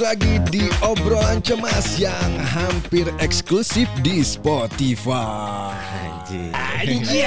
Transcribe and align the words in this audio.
balik 0.00 0.16
lagi 0.16 0.34
di 0.48 0.64
obrolan 0.80 1.44
cemas 1.44 2.00
yang 2.00 2.32
hampir 2.40 3.04
eksklusif 3.20 3.84
di 4.00 4.24
Spotify. 4.24 5.76
Anjing. 6.80 7.20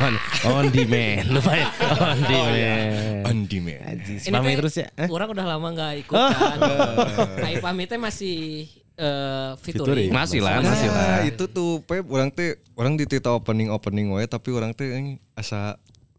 on, 0.00 0.14
on 0.48 0.64
demand. 0.72 1.28
Lupa 1.28 1.60
ya. 1.60 1.68
On 1.92 2.16
demand. 2.24 3.28
On 3.28 3.38
demand. 3.44 3.84
Anjing, 3.84 4.16
Ini 4.16 4.32
teh, 4.32 4.54
terus 4.64 4.74
ya. 4.80 4.88
Eh? 4.96 5.12
Orang 5.12 5.28
udah 5.36 5.44
lama 5.44 5.68
nggak 5.76 5.92
ikut 6.08 6.16
kan. 6.16 6.56
Ai 7.44 7.60
pamitnya 7.60 8.00
masih 8.00 8.64
eh 8.96 9.50
Featuring. 9.60 10.08
featuring. 10.08 10.10
Masih 10.16 10.40
lah, 10.40 10.64
Nah, 10.64 10.72
masih 10.72 10.88
lah. 10.88 11.20
itu 11.28 11.44
tuh 11.52 11.84
Pep 11.84 12.08
orang 12.08 12.32
teh 12.32 12.56
orang 12.80 12.96
di 12.96 13.04
tita 13.04 13.28
opening 13.36 13.68
opening 13.68 14.08
wae 14.08 14.24
tapi 14.24 14.56
orang 14.56 14.72
teh 14.72 15.20
asa 15.36 15.76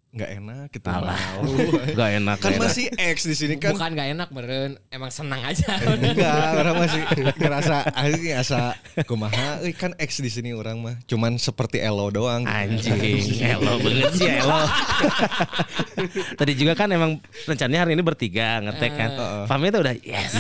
nggak 0.10 0.30
enak 0.36 0.68
gitu 0.74 0.90
Alah. 0.90 1.14
mau. 1.38 1.46
Gak 2.00 2.10
enak. 2.18 2.38
kan 2.40 2.50
enak. 2.52 2.62
masih 2.66 2.90
X 2.90 3.18
di 3.24 3.36
sini 3.36 3.56
kan 3.56 3.78
Bukan 3.78 3.94
gak 3.94 4.10
enak 4.10 4.30
meren, 4.30 4.82
emang 4.90 5.10
senang 5.10 5.38
aja. 5.40 5.70
enggak 5.86 6.50
orang 6.56 6.76
masih 6.78 7.02
ngerasa 7.38 7.76
asli 7.94 8.34
asa 8.34 8.74
kumaha 9.06 9.62
euy 9.62 9.70
kan 9.72 9.94
X 9.96 10.18
di 10.20 10.28
sini 10.28 10.50
orang 10.50 10.82
mah 10.82 10.96
cuman 11.06 11.38
seperti 11.38 11.78
Elo 11.80 12.10
doang 12.10 12.42
Anjing, 12.42 12.98
elo 13.54 13.78
banget 13.78 14.12
sih 14.16 14.30
elo. 14.34 14.62
Tadi 16.34 16.52
juga 16.54 16.74
kan 16.74 16.90
emang 16.90 17.12
rencananya 17.46 17.80
hari 17.80 17.94
ini 17.94 18.02
bertiga 18.02 18.66
ngetek 18.66 18.92
kan. 18.92 19.10
Fahmi 19.46 19.70
itu 19.70 19.78
udah 19.78 19.94
yes. 20.00 20.32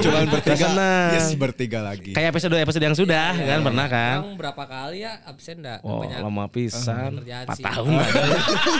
cuman 0.00 0.24
bertiga 0.26 0.56
Senang. 0.66 1.10
yes 1.12 1.28
bertiga 1.34 1.78
lagi 1.84 2.12
Kayak 2.12 2.32
episode 2.32 2.56
episode 2.56 2.80
yang 2.82 2.96
sudah 2.96 3.36
kan 3.36 3.60
pernah 3.60 3.86
kan. 3.86 4.16
Orang 4.24 4.40
berapa 4.40 4.62
kali 4.64 5.04
ya 5.04 5.20
absen 5.22 5.60
dah 5.60 5.84
Oh, 5.84 6.00
banyak. 6.00 6.18
lama 6.18 6.48
pisan. 6.48 7.20
Kerjaan 7.20 7.44
4 7.46 7.56
sih. 7.60 7.64
tahun. 7.64 7.92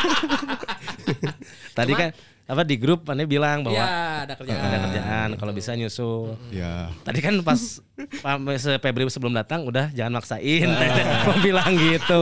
Tadi 1.76 1.92
kan 1.92 2.10
apa 2.46 2.62
di 2.62 2.78
grup 2.78 3.02
mana 3.02 3.26
bilang 3.26 3.66
bahwa 3.66 3.74
Ya, 3.74 4.22
ada 4.22 4.38
kerjaan. 4.38 4.62
ada 4.62 4.78
kerjaan 4.80 5.28
kalau 5.34 5.50
bisa 5.50 5.74
nyusul. 5.74 6.38
ya 6.48 6.94
Tadi 7.02 7.18
kan 7.18 7.34
pas 7.42 7.82
Pak 8.22 8.36
se- 8.56 8.78
Febri 8.78 9.02
sebelum 9.08 9.34
datang 9.34 9.66
udah 9.66 9.90
jangan 9.90 10.14
maksain. 10.16 10.70
Mau 11.26 11.38
bilang 11.40 11.74
gitu. 11.74 12.20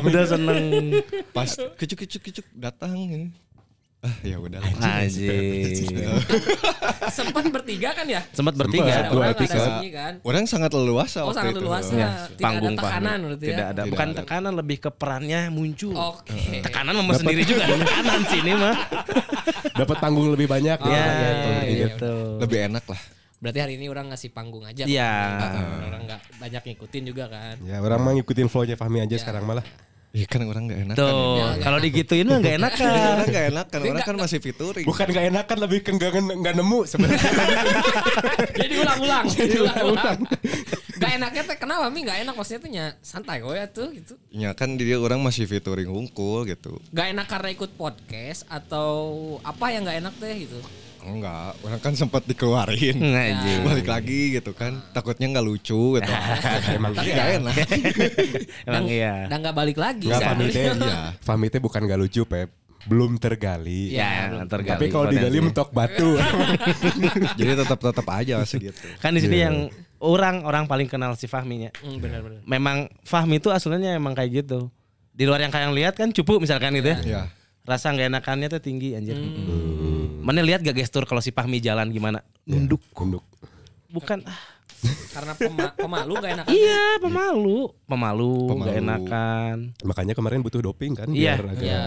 Udah 0.00 0.24
seneng. 0.24 0.94
pas 1.30 1.50
kicuk 1.74 1.98
kicuk 2.00 2.22
kicuk 2.22 2.46
datang 2.52 2.94
ini 2.94 3.34
ah 4.02 4.14
ya 4.26 4.34
udah 4.34 4.58
Anjing. 4.82 5.94
Sempat 7.22 7.44
bertiga 7.54 7.94
kan 7.94 8.06
ya? 8.10 8.26
Sempat 8.34 8.58
bertiga. 8.58 9.06
Ada 9.06 9.14
dua 9.14 9.22
orang 9.22 9.30
ada 9.30 9.38
episode. 9.38 9.70
sini 9.78 9.88
kan. 9.94 10.12
orang 10.26 10.44
sangat 10.50 10.70
leluasa 10.74 11.18
Oh 11.22 11.30
sangat 11.30 11.54
leluasa. 11.62 11.94
Ya, 11.94 12.10
Tidak 12.26 12.42
panggung 12.42 12.74
ada 12.74 12.82
tekanan 12.82 13.18
berarti 13.22 13.46
Tidak 13.46 13.62
ya. 13.62 13.70
ada, 13.70 13.82
bukan 13.86 14.08
tekanan 14.18 14.52
lebih 14.58 14.76
ke 14.82 14.90
perannya 14.90 15.40
muncul. 15.54 15.94
Oke. 15.94 16.66
Tekanan 16.66 16.98
mah 16.98 17.14
sendiri 17.14 17.46
juga 17.46 17.62
ada 17.62 17.76
tekanan 17.86 18.20
sih 18.26 18.38
ini 18.42 18.52
mah. 18.58 18.76
Dapat 19.70 19.96
panggung 20.02 20.34
lebih 20.34 20.50
banyak 20.50 20.78
Oh, 20.82 20.90
ya, 20.90 20.98
iya, 20.98 21.06
iya, 21.06 21.30
iya. 21.62 21.86
gitu. 21.94 22.12
lebih 22.42 22.58
enak 22.74 22.84
lah 22.90 23.00
Berarti 23.42 23.58
hari 23.58 23.74
ini 23.74 23.86
orang 23.90 24.06
ngasih 24.14 24.30
panggung 24.30 24.62
aja. 24.62 24.86
Iya. 24.86 25.10
Orang 25.90 26.06
nggak 26.06 26.20
banyak 26.38 26.62
ngikutin 26.74 27.02
juga 27.10 27.26
kan. 27.26 27.58
Ya 27.66 27.82
orang 27.82 27.98
mah 28.02 28.12
ngikutin 28.18 28.46
flow-nya 28.46 28.78
Fahmi 28.78 29.02
aja 29.02 29.18
sekarang 29.18 29.42
malah. 29.42 29.66
Iya 30.12 30.28
kan 30.28 30.44
orang 30.44 30.68
gak 30.68 30.80
enak 30.84 30.96
Tuh, 31.00 31.40
kalau 31.64 31.78
digituin 31.80 32.28
mah 32.28 32.44
gak 32.44 32.60
enak 32.60 32.72
kan. 32.76 32.92
orang 32.92 33.28
gak 33.32 33.46
enak 33.48 33.66
kan 33.72 33.80
orang 33.80 34.04
kan 34.04 34.16
masih 34.20 34.38
fituring 34.44 34.84
Bukan 34.84 35.08
gak 35.08 35.24
enakan 35.32 35.58
lebih 35.64 35.80
ke 35.80 35.90
nggak 35.96 36.12
nggak 36.36 36.54
nemu 36.60 36.80
sebenarnya. 36.84 37.32
Jadi 38.60 38.74
ulang-ulang. 38.76 39.24
Jadi 39.32 39.56
ulang-ulang. 39.56 40.18
Gak 41.00 41.12
enaknya 41.16 41.42
teh 41.48 41.56
kenapa 41.56 41.88
Mi 41.88 42.04
gak 42.04 42.18
enak 42.28 42.34
maksudnya 42.36 42.60
tuh 42.60 42.70
nya 42.70 42.84
santai 43.00 43.40
kok 43.40 43.56
ya 43.56 43.66
tuh 43.72 43.88
gitu. 43.96 44.14
ya 44.28 44.50
kan 44.52 44.76
dia 44.76 45.00
orang 45.00 45.24
masih 45.24 45.48
fituring 45.48 45.88
unggul 45.88 46.44
gitu 46.44 46.76
Gak 46.92 47.16
enak 47.16 47.26
karena 47.32 47.48
ikut 47.56 47.72
podcast 47.80 48.44
atau 48.52 48.92
apa 49.40 49.72
yang 49.72 49.88
gak 49.88 49.96
enak 49.96 50.14
teh 50.20 50.44
gitu. 50.44 50.60
Enggak 51.02 51.58
orang 51.66 51.80
kan 51.82 51.92
sempat 51.98 52.22
dikeluarin 52.24 52.96
Anjing. 52.98 53.60
balik 53.66 53.88
lagi 53.90 54.38
gitu 54.38 54.54
kan 54.54 54.78
takutnya 54.94 55.26
nggak 55.34 55.46
lucu 55.46 55.98
gitu 55.98 56.12
Emang 56.76 56.92
tapi 56.94 57.10
iya. 57.10 57.24
enak 57.38 57.54
Emang 58.68 58.84
iya. 58.88 59.14
Dan 59.28 59.38
gak 59.44 59.56
balik 59.56 59.78
lagi. 59.78 60.08
Enggak 60.08 60.22
Fahmi 60.32 60.44
teh. 60.48 60.62
Iya. 60.82 61.00
Fahmi 61.22 61.46
teh 61.50 61.60
bukan 61.62 61.80
gak 61.84 62.00
lucu, 62.00 62.22
Pep. 62.26 62.50
Belum 62.82 63.14
tergali. 63.14 63.94
Ya, 63.94 64.26
tergali. 64.50 64.74
Tapi 64.74 64.86
kalau 64.90 65.06
digali 65.06 65.38
mentok 65.38 65.70
batu. 65.70 66.18
jadi 67.38 67.54
tetap 67.62 67.78
tetap 67.78 68.06
aja 68.10 68.42
segitu 68.42 68.74
Kan 68.98 69.14
di 69.14 69.22
sini 69.22 69.38
Iya. 69.38 69.44
yang 69.46 69.56
orang 70.02 70.42
orang 70.42 70.64
paling 70.66 70.90
kenal 70.90 71.14
si 71.14 71.30
Fahminya. 71.30 71.70
Hmm, 71.78 72.02
benar-benar. 72.02 72.42
Memang 72.42 72.90
Fahmi 73.06 73.38
itu 73.38 73.54
aslinya 73.54 73.94
emang 73.94 74.18
kayak 74.18 74.42
gitu. 74.42 74.66
Di 75.14 75.28
luar 75.28 75.44
yang 75.44 75.54
kalian 75.54 75.76
lihat 75.76 75.94
kan 75.94 76.10
cupu 76.10 76.42
misalkan 76.42 76.74
gitu 76.74 76.90
ya. 76.90 76.98
ya 77.06 77.22
Rasa 77.62 77.94
nggak 77.94 78.10
enakannya 78.10 78.50
tuh 78.50 78.58
tinggi 78.58 78.98
anjir. 78.98 79.14
Hmm. 79.14 80.01
Mana 80.22 80.40
lihat 80.40 80.62
gak 80.62 80.76
gestur 80.76 81.02
kalau 81.02 81.18
si 81.18 81.30
Fahmi 81.30 81.58
jalan 81.58 81.90
gimana? 81.90 82.22
Nunduk. 82.44 82.78
Kunduk. 82.92 83.26
Bukan 83.90 84.22
ah. 84.22 84.38
Karena 85.12 85.34
pema- 85.36 85.74
pemalu 85.76 86.12
gak 86.16 86.32
enak. 86.32 86.46
Iya, 86.48 86.98
pemalu. 86.98 87.70
Pemalu, 87.84 88.32
Pemalu. 88.48 88.64
gak 88.64 88.76
enakan. 88.78 89.56
Makanya 89.82 90.14
kemarin 90.14 90.40
butuh 90.40 90.58
doping 90.58 90.94
kan 90.94 91.06
Iya. 91.06 91.38
biar 91.38 91.46
agak 91.48 91.62
Iya. 91.62 91.84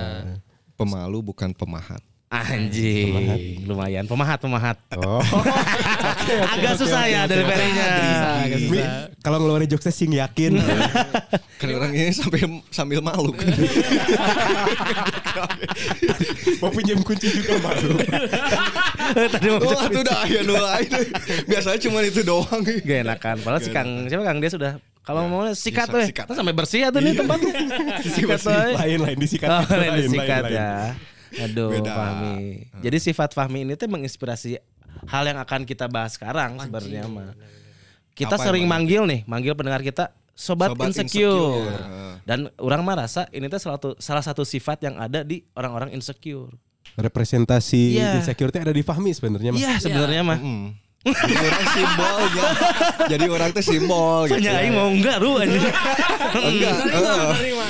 pemalu 0.75 1.17
bukan 1.23 1.51
pemahat 1.51 2.03
Anjing, 2.43 3.63
lumayan. 3.63 4.03
Pemahat, 4.03 4.43
pemahat. 4.43 4.75
Oh. 4.99 5.23
Agak 6.51 6.75
susah 6.75 7.07
ya 7.07 7.23
dari 7.29 7.47
perinya. 7.47 7.87
Agak 8.43 8.59
Mi, 8.67 8.79
susah. 8.81 9.07
kalau 9.23 9.37
ngeluarin 9.39 9.69
jokesnya 9.71 9.93
sing 9.95 10.11
yakin. 10.11 10.59
kan 11.61 11.67
orang 11.71 11.95
ini 11.95 12.11
sampai 12.11 12.43
sambil 12.67 12.99
malu 12.99 13.31
Mau 16.59 16.71
pinjam 16.75 16.99
kunci 16.99 17.31
juga 17.31 17.55
malu. 17.63 17.95
Tadi 19.31 19.47
mau 19.47 19.59
oh 19.63 19.85
itu 19.85 19.99
udah 20.01 20.25
ya 20.25 20.41
nu 20.41 20.57
lain 20.57 20.89
biasanya 21.45 21.77
cuma 21.77 22.01
itu 22.01 22.25
doang 22.25 22.61
Gak 22.65 22.99
enakan. 23.05 23.35
Padahal 23.39 23.61
si 23.61 23.69
Kang, 23.71 24.09
siapa 24.09 24.23
Kang 24.25 24.41
dia 24.43 24.51
sudah 24.51 24.81
kalau 25.05 25.29
mau 25.29 25.45
sikat 25.53 25.85
tuh, 25.85 26.01
sikat. 26.01 26.25
sampai 26.33 26.49
bersih 26.57 26.81
ya 26.81 26.89
tuh 26.89 26.97
nih 26.97 27.13
tempatnya. 27.13 27.53
Sikat 28.01 28.41
tuh. 28.41 28.73
lain 28.73 28.99
lain 29.05 29.17
disikat. 29.21 29.53
Oh, 29.53 29.61
lain 29.77 30.01
disikat 30.01 30.49
ya. 30.49 30.97
Aduh, 31.35 31.69
Beda. 31.71 31.91
Fahmi. 31.91 32.67
Jadi 32.79 32.97
sifat 33.01 33.31
Fahmi 33.31 33.63
ini 33.63 33.73
tuh 33.73 33.87
menginspirasi 33.87 34.61
hal 35.05 35.23
yang 35.25 35.37
akan 35.37 35.63
kita 35.63 35.85
bahas 35.85 36.13
sekarang 36.13 36.55
sebenarnya 36.57 37.05
mah. 37.05 37.33
Kita 38.11 38.35
Apa 38.35 38.47
sering 38.47 38.63
manggil 38.63 39.03
nih, 39.03 39.21
manggil 39.25 39.51
pendengar 39.53 39.81
kita 39.81 40.15
sobat, 40.31 40.71
Sobat 40.71 40.87
insecure. 40.87 41.67
insecure. 41.67 42.23
Dan 42.23 42.39
orang 42.57 42.81
mah 42.81 42.95
rasa 42.97 43.27
ini 43.29 43.47
tuh 43.47 43.59
salah 43.59 43.75
satu 43.75 43.89
salah 43.97 44.23
satu 44.23 44.43
sifat 44.43 44.79
yang 44.81 44.95
ada 44.95 45.21
di 45.21 45.43
orang-orang 45.51 45.91
insecure. 45.91 46.47
Representasi 46.95 47.99
Iya. 47.99 48.15
insecurity 48.15 48.55
ada 48.57 48.71
di 48.71 48.79
Fahmi 48.79 49.11
sebenarnya. 49.11 49.51
Mas. 49.51 49.59
Iya, 49.59 49.73
sebenarnya 49.79 50.21
mah. 50.23 50.39
Hmm. 50.39 50.67
Jadi 51.05 51.37
orang 51.37 51.65
simbolnya. 51.69 52.45
Jadi 53.05 53.25
orang 53.29 53.49
tuh 53.51 53.61
simbol 53.61 54.19
gitu. 54.25 54.35
Tanya 54.35 54.51
aing 54.57 54.73
mau 54.73 54.89
enggak 54.89 55.17
ru 55.21 55.37
anjing. 55.37 55.61
Enggak. 56.33 56.75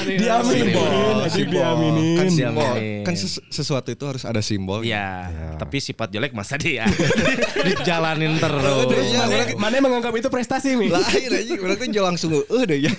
Diaminin, 0.06 0.66
Simbol, 0.72 0.92
simbol. 1.28 1.52
diaminin. 1.52 2.16
Kan 2.16 2.28
simbol. 2.32 2.76
Kan 3.04 3.16
ses- 3.16 3.44
sesuatu 3.50 3.90
itu 3.90 4.04
harus 4.06 4.24
ada 4.24 4.40
simbol. 4.40 4.80
Iya, 4.82 5.28
Ya. 5.28 5.48
tapi 5.58 5.78
sifat 5.78 6.08
jelek 6.10 6.32
masa 6.32 6.56
dia 6.56 6.88
dijalanin 7.68 8.38
terus. 8.38 8.64
Iya, 9.12 9.58
Mana, 9.58 9.78
menganggap 9.78 10.14
itu 10.14 10.30
prestasi 10.30 10.80
mi? 10.80 10.88
lain 10.88 11.04
aja 11.30 11.54
orang 11.58 11.76
tuh 11.76 12.02
langsung 12.02 12.32
eh 12.40 12.64
deh 12.64 12.80
ya. 12.82 12.92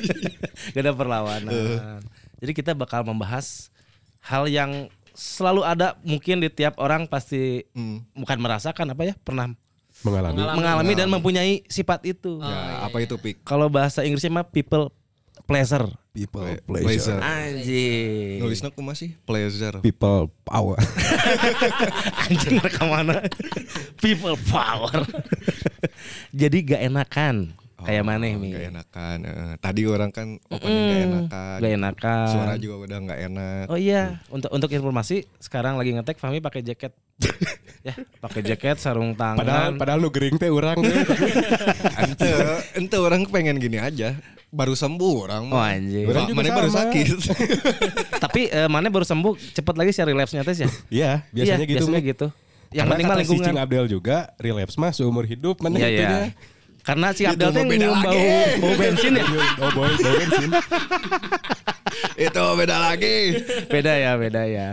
Gak 0.72 0.80
ada 0.80 0.92
perlawanan. 0.92 1.52
Jadi 2.40 2.52
kita 2.52 2.72
bakal 2.72 3.04
membahas 3.04 3.68
hal 4.22 4.48
yang 4.48 4.88
selalu 5.12 5.64
ada 5.64 5.96
mungkin 6.00 6.40
di 6.40 6.48
tiap 6.48 6.76
orang 6.76 7.04
pasti 7.04 7.64
Hmm. 7.72 8.04
bukan 8.12 8.36
merasakan 8.36 8.92
apa 8.92 9.02
ya 9.04 9.14
pernah 9.16 9.48
Mengalami. 10.06 10.38
Mengalami. 10.38 10.56
mengalami 10.62 10.92
dan 10.94 11.08
mempunyai 11.10 11.52
sifat 11.66 12.06
itu. 12.06 12.38
Ya, 12.38 12.86
apa 12.86 13.02
itu 13.02 13.18
pik? 13.18 13.42
Kalau 13.42 13.66
bahasa 13.66 14.06
Inggrisnya 14.06 14.30
mah 14.30 14.46
people 14.46 14.94
pleasure. 15.50 15.90
People 16.16 16.48
Pleasure. 16.64 17.20
Anjing. 17.20 18.40
Nulisnya 18.40 18.72
aku 18.72 18.80
masih 18.80 19.12
pleasure. 19.28 19.84
People 19.84 20.32
power. 20.48 20.80
Anjing 22.24 22.56
rekam 22.56 22.88
mana? 22.88 23.20
People 24.00 24.38
power. 24.48 25.04
Jadi 26.40 26.56
gak 26.64 26.82
enakan. 26.88 27.52
Kayak 27.86 28.04
mana 28.04 28.24
Mi? 28.34 28.50
Gak 28.50 28.64
enakan. 28.68 29.16
eh. 29.22 29.54
Tadi 29.56 29.82
orang 29.84 30.10
kan 30.10 30.26
opening 30.44 30.82
gak 30.82 31.02
enakan. 31.04 31.56
Gak 31.56 31.72
enakan. 31.72 32.26
Suara 32.28 32.54
juga 32.56 32.74
udah 32.82 32.98
gak 33.06 33.20
enak. 33.24 33.64
Oh 33.66 33.78
iya, 33.78 34.02
untuk 34.28 34.50
untuk 34.50 34.68
informasi 34.68 35.24
sekarang 35.38 35.74
lagi 35.74 35.94
ngetek 35.94 36.18
Fahmi 36.18 36.38
pakai 36.38 36.60
jaket. 36.60 36.90
ya, 37.86 37.94
pakai 38.18 38.42
jaket, 38.42 38.76
sarung 38.76 39.14
tangan. 39.14 39.38
Padahal 39.38 39.68
padahal 39.74 39.98
nu 39.98 40.10
gering 40.10 40.34
teh 40.34 40.50
urang 40.50 40.76
teh. 40.76 40.92
Ente, 42.02 42.28
ente 42.74 42.96
orang 42.96 43.24
pengen 43.24 43.56
gini 43.56 43.78
aja. 43.78 44.18
Baru 44.46 44.72
sembuh 44.72 45.14
orang. 45.22 45.42
Oh 45.48 45.58
anjing. 45.58 46.06
Orang 46.06 46.30
mana 46.32 46.50
baru 46.52 46.70
sakit. 46.70 47.06
Tapi 48.24 48.48
eh, 48.48 48.66
mana 48.66 48.88
baru 48.88 49.02
sembuh 49.02 49.34
cepet 49.52 49.74
lagi 49.74 49.90
sih 49.90 50.02
relapse-nya 50.02 50.42
tes 50.42 50.58
ya? 50.58 50.68
Iya, 50.88 51.10
biasanya 51.30 51.56
Iya, 51.56 51.66
gitu. 51.66 51.78
biasanya 51.82 52.02
gitu. 52.02 52.26
Yang 52.66 52.76
Karena 52.76 52.90
penting 52.90 53.06
mah 53.06 53.16
lingkungan. 53.16 53.46
Cing 53.46 53.58
Abdel 53.58 53.86
juga 53.86 54.16
relapse 54.36 54.76
mah 54.76 54.90
seumur 54.90 55.24
hidup 55.24 55.60
mana 55.60 55.76
Iya, 55.76 55.88
itu 55.88 55.96
iya. 55.96 56.10
ya. 56.10 56.24
Karena 56.86 57.10
si 57.10 57.26
mah 57.26 57.34
beda 57.34 57.50
nyium 57.66 57.98
bau, 57.98 58.14
bau 58.62 58.74
bensin 58.78 59.18
ya? 59.18 59.24
Oh 59.58 59.70
boy, 59.74 59.90
bau 59.90 60.14
bensin. 60.16 60.50
itu 62.30 62.44
beda 62.54 62.76
lagi. 62.78 63.16
beda 63.66 63.92
ya, 63.98 64.12
beda 64.14 64.42
ya. 64.46 64.68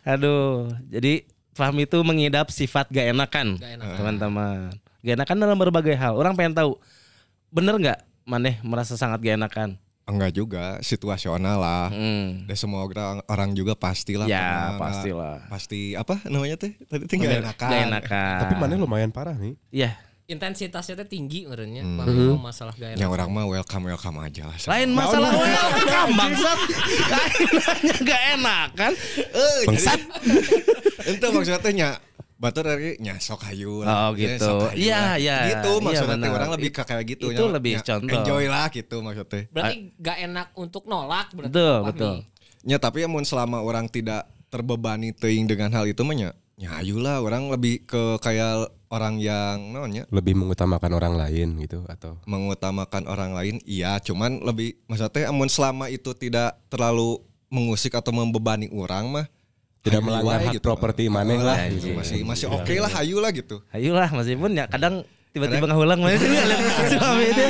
Aduh, 0.00 0.72
jadi 0.88 1.28
Fahmi 1.52 1.84
itu 1.84 1.98
mengidap 2.00 2.48
sifat 2.48 2.86
gak 2.88 3.12
enakan, 3.12 3.58
Gak 3.58 3.72
enakan. 3.76 3.96
teman-teman. 3.98 4.58
Gak 5.02 5.14
enakan 5.18 5.36
dalam 5.36 5.58
berbagai 5.58 5.92
hal. 5.92 6.14
Orang 6.14 6.38
pengen 6.38 6.54
tahu, 6.54 6.78
bener 7.50 7.74
nggak 7.76 7.98
Maneh 8.22 8.60
merasa 8.60 8.92
sangat 8.94 9.20
gak 9.20 9.36
enakan? 9.36 9.76
Enggak 10.08 10.32
juga, 10.32 10.80
situasional 10.80 11.60
lah. 11.60 11.88
Hmm. 11.92 12.48
Dan 12.48 12.56
semua 12.56 12.80
orang, 12.80 13.20
orang 13.24 13.52
juga 13.52 13.76
pastilah 13.76 14.24
Ya, 14.24 14.40
pernah- 14.40 14.80
pastilah. 14.80 15.36
Pasti 15.48 15.92
apa 15.92 16.16
namanya 16.24 16.56
teh? 16.56 16.72
Tadi 16.88 17.04
teh 17.04 17.16
enggak 17.16 17.44
enakan. 17.44 17.68
Gak 17.68 17.82
enakan. 17.92 18.38
Tapi 18.40 18.54
mana 18.56 18.72
lumayan 18.76 19.12
parah 19.12 19.36
nih. 19.36 19.52
Iya. 19.68 20.07
Intensitasnya 20.28 20.92
teh 20.92 21.08
tinggi 21.08 21.48
menurutnya. 21.48 21.80
Hmm. 21.80 22.04
Mami 22.04 22.36
mau 22.36 22.52
masalah 22.52 22.76
enak. 22.76 23.00
Yang 23.00 23.10
orang 23.16 23.28
mah 23.32 23.48
welcome 23.48 23.88
welcome 23.88 24.20
aja 24.20 24.44
lah. 24.44 24.60
Lain 24.60 24.88
masalah 24.92 25.32
welcome 25.32 26.12
bangsat. 26.12 26.58
Lainnya 27.08 27.96
gak 28.04 28.20
enakan. 28.36 28.92
Eh, 29.16 29.60
jadi 29.72 29.96
itu 31.16 31.26
maksudnya 31.32 31.88
batur 32.36 32.68
dari 32.68 33.00
nya 33.00 33.16
sok 33.16 33.40
hayu 33.48 33.80
Oh, 33.80 34.12
Ya, 34.12 34.36
gitu. 34.36 34.52
Iya, 34.76 34.98
lah. 35.00 35.16
iya, 35.16 35.36
Gitu 35.48 35.70
iya, 35.72 35.80
maksudnya 35.80 36.12
teh 36.12 36.20
benar. 36.20 36.36
orang 36.36 36.50
lebih 36.60 36.70
ke 36.70 36.82
kayak 36.84 37.04
gitu 37.08 37.26
Itu 37.32 37.44
lebih 37.48 37.72
Nya, 37.74 37.88
contoh. 37.88 38.12
Enjoy 38.20 38.44
lah 38.52 38.66
gitu 38.68 38.96
maksudnya. 39.00 39.40
Berarti 39.48 39.76
gak 39.96 40.18
enak 40.28 40.46
untuk 40.54 40.84
nolak 40.84 41.32
berarti. 41.32 41.56
Betul, 41.56 41.76
betul. 41.88 42.14
Ya 42.68 42.76
tapi 42.76 43.00
amun 43.00 43.24
selama 43.24 43.64
orang 43.64 43.88
tidak 43.88 44.28
terbebani 44.52 45.16
teuing 45.16 45.48
dengan 45.48 45.72
hal 45.72 45.88
itu 45.88 46.04
mah 46.04 46.12
nya 46.12 46.30
ya 46.58 46.76
hayu 46.76 47.00
lah 47.00 47.24
orang 47.24 47.48
lebih 47.48 47.86
ke 47.86 48.18
kayak 48.18 48.68
orang 48.88 49.20
yang 49.20 49.72
namanya 49.72 50.04
Lebih 50.08 50.34
mengutamakan 50.36 50.90
orang 50.96 51.14
lain 51.16 51.60
gitu 51.60 51.84
atau 51.88 52.16
mengutamakan 52.24 53.04
orang 53.08 53.36
lain 53.36 53.54
iya 53.68 54.00
cuman 54.00 54.40
lebih 54.40 54.80
maksudnya 54.88 55.28
amun 55.28 55.48
selama 55.48 55.92
itu 55.92 56.12
tidak 56.16 56.56
terlalu 56.72 57.20
mengusik 57.48 57.96
atau 57.96 58.12
membebani 58.12 58.68
orang 58.72 59.08
mah 59.08 59.26
Tidak 59.84 60.00
hayu 60.00 60.06
melanggar 60.08 60.40
hak 60.52 60.60
properti 60.60 61.08
maneh 61.08 61.38
lah. 61.40 61.68
gitu. 61.70 61.94
masih 61.96 62.20
masih 62.26 62.46
oke 62.50 62.74
lah 62.76 62.90
hayu 62.98 63.20
lah 63.20 63.30
gitu 63.32 63.62
Ayolah 63.72 64.10
meskipun 64.12 64.52
ya 64.56 64.64
kadang 64.68 65.04
tiba-tiba 65.32 65.68
ngahulang 65.68 66.00
mana 66.00 66.16
itu 66.18 66.26
lihat 66.26 66.48
si 66.88 66.96
Fahmi 66.96 67.24
itu. 67.30 67.44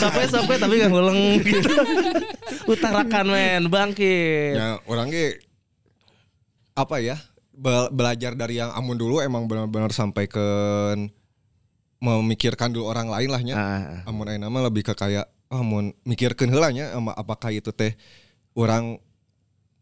Sampai 0.00 0.24
sampai 0.26 0.56
tapi 0.56 0.74
ngahulang 0.80 1.18
gitu. 1.44 1.70
Utarakan 2.64 3.24
men, 3.28 3.62
bangkit. 3.68 4.56
ya 4.56 4.80
orang 4.88 5.12
ge 5.12 5.38
apa 6.74 6.98
ya 6.98 7.16
be- 7.54 7.90
belajar 7.94 8.34
dari 8.34 8.58
yang 8.58 8.74
amun 8.74 8.98
dulu 8.98 9.22
emang 9.22 9.46
benar-benar 9.46 9.94
sampai 9.94 10.26
ke 10.26 10.46
memikirkan 12.04 12.68
dulu 12.68 12.90
orang 12.90 13.08
lain 13.08 13.30
lah 13.32 13.42
nya. 13.42 13.54
Ah, 13.56 13.82
amun 14.04 14.28
ayeuna 14.28 14.52
mah 14.52 14.68
lebih 14.68 14.84
ke 14.84 14.92
kayak 14.92 15.24
oh, 15.48 15.64
amun 15.64 15.96
mikirkeun 16.04 16.52
heula 16.52 16.68
nya 16.68 16.92
apakah 17.16 17.48
itu 17.48 17.72
teh 17.72 17.96
orang 18.52 19.00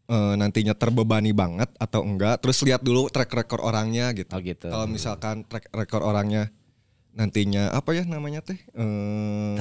eh, 0.07 0.33
nantinya 0.39 0.71
terbebani 0.71 1.35
banget 1.35 1.67
atau 1.75 2.05
enggak? 2.05 2.39
Terus 2.39 2.63
lihat 2.63 2.79
dulu 2.79 3.11
track 3.11 3.33
record 3.33 3.59
orangnya 3.59 4.15
gitu. 4.15 4.31
Oh 4.31 4.39
gitu. 4.39 4.71
kalau 4.71 4.87
misalkan 4.87 5.43
track 5.43 5.67
record 5.75 6.03
orangnya 6.05 6.47
nantinya 7.13 7.69
apa 7.69 7.93
ya 7.93 8.03
namanya 8.03 8.41
teh 8.41 8.57
eh 8.57 9.53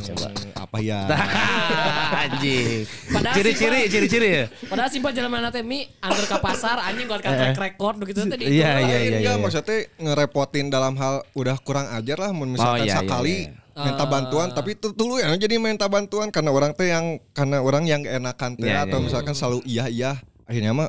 coba. 0.00 0.28
apa 0.56 0.78
ya 0.80 1.04
Anjing. 2.20 2.84
Ciri-ciri, 3.32 3.80
ciri-ciri 3.86 4.28
ya. 4.28 4.44
Padahal 4.66 4.88
simpel 4.88 5.12
jalan 5.12 5.30
mana 5.30 5.48
teh 5.48 5.62
mi 5.62 5.86
angker 5.98 6.26
ke 6.26 6.36
pasar 6.40 6.80
anjing 6.82 7.06
buat 7.06 7.20
Eh. 7.20 7.30
track 7.52 7.56
record 7.56 7.94
begitu 7.98 8.26
tadi. 8.26 8.48
Iya, 8.50 8.80
iya, 8.80 8.96
iya, 8.98 8.98
ya, 8.98 9.18
iya. 9.20 9.32
maksudnya 9.36 9.86
ngerepotin 9.96 10.68
dalam 10.68 10.96
hal 10.96 11.22
udah 11.32 11.56
kurang 11.60 11.86
ajar 11.92 12.18
lah 12.18 12.30
mun 12.32 12.54
misalkan 12.54 12.70
Oh, 12.70 12.78
iya, 12.80 12.86
iya, 12.88 12.98
sekali 12.98 13.36
iya. 13.46 13.82
minta 13.82 14.04
bantuan 14.04 14.48
tapi 14.50 14.74
itu 14.74 14.90
dulu 14.90 15.16
ya 15.16 15.30
jadi 15.36 15.54
minta 15.56 15.86
bantuan 15.86 16.28
karena 16.28 16.50
orang 16.50 16.72
teh 16.72 16.88
yang 16.88 17.06
karena 17.30 17.60
orang 17.60 17.84
yang 17.86 18.02
enakan 18.02 18.56
teh 18.56 18.66
Iya, 18.66 18.84
atau 18.84 18.98
iya, 18.98 19.04
misalkan 19.06 19.34
selalu 19.34 19.58
iya 19.64 19.84
iya 19.86 20.12
akhirnya 20.44 20.72
mah 20.72 20.88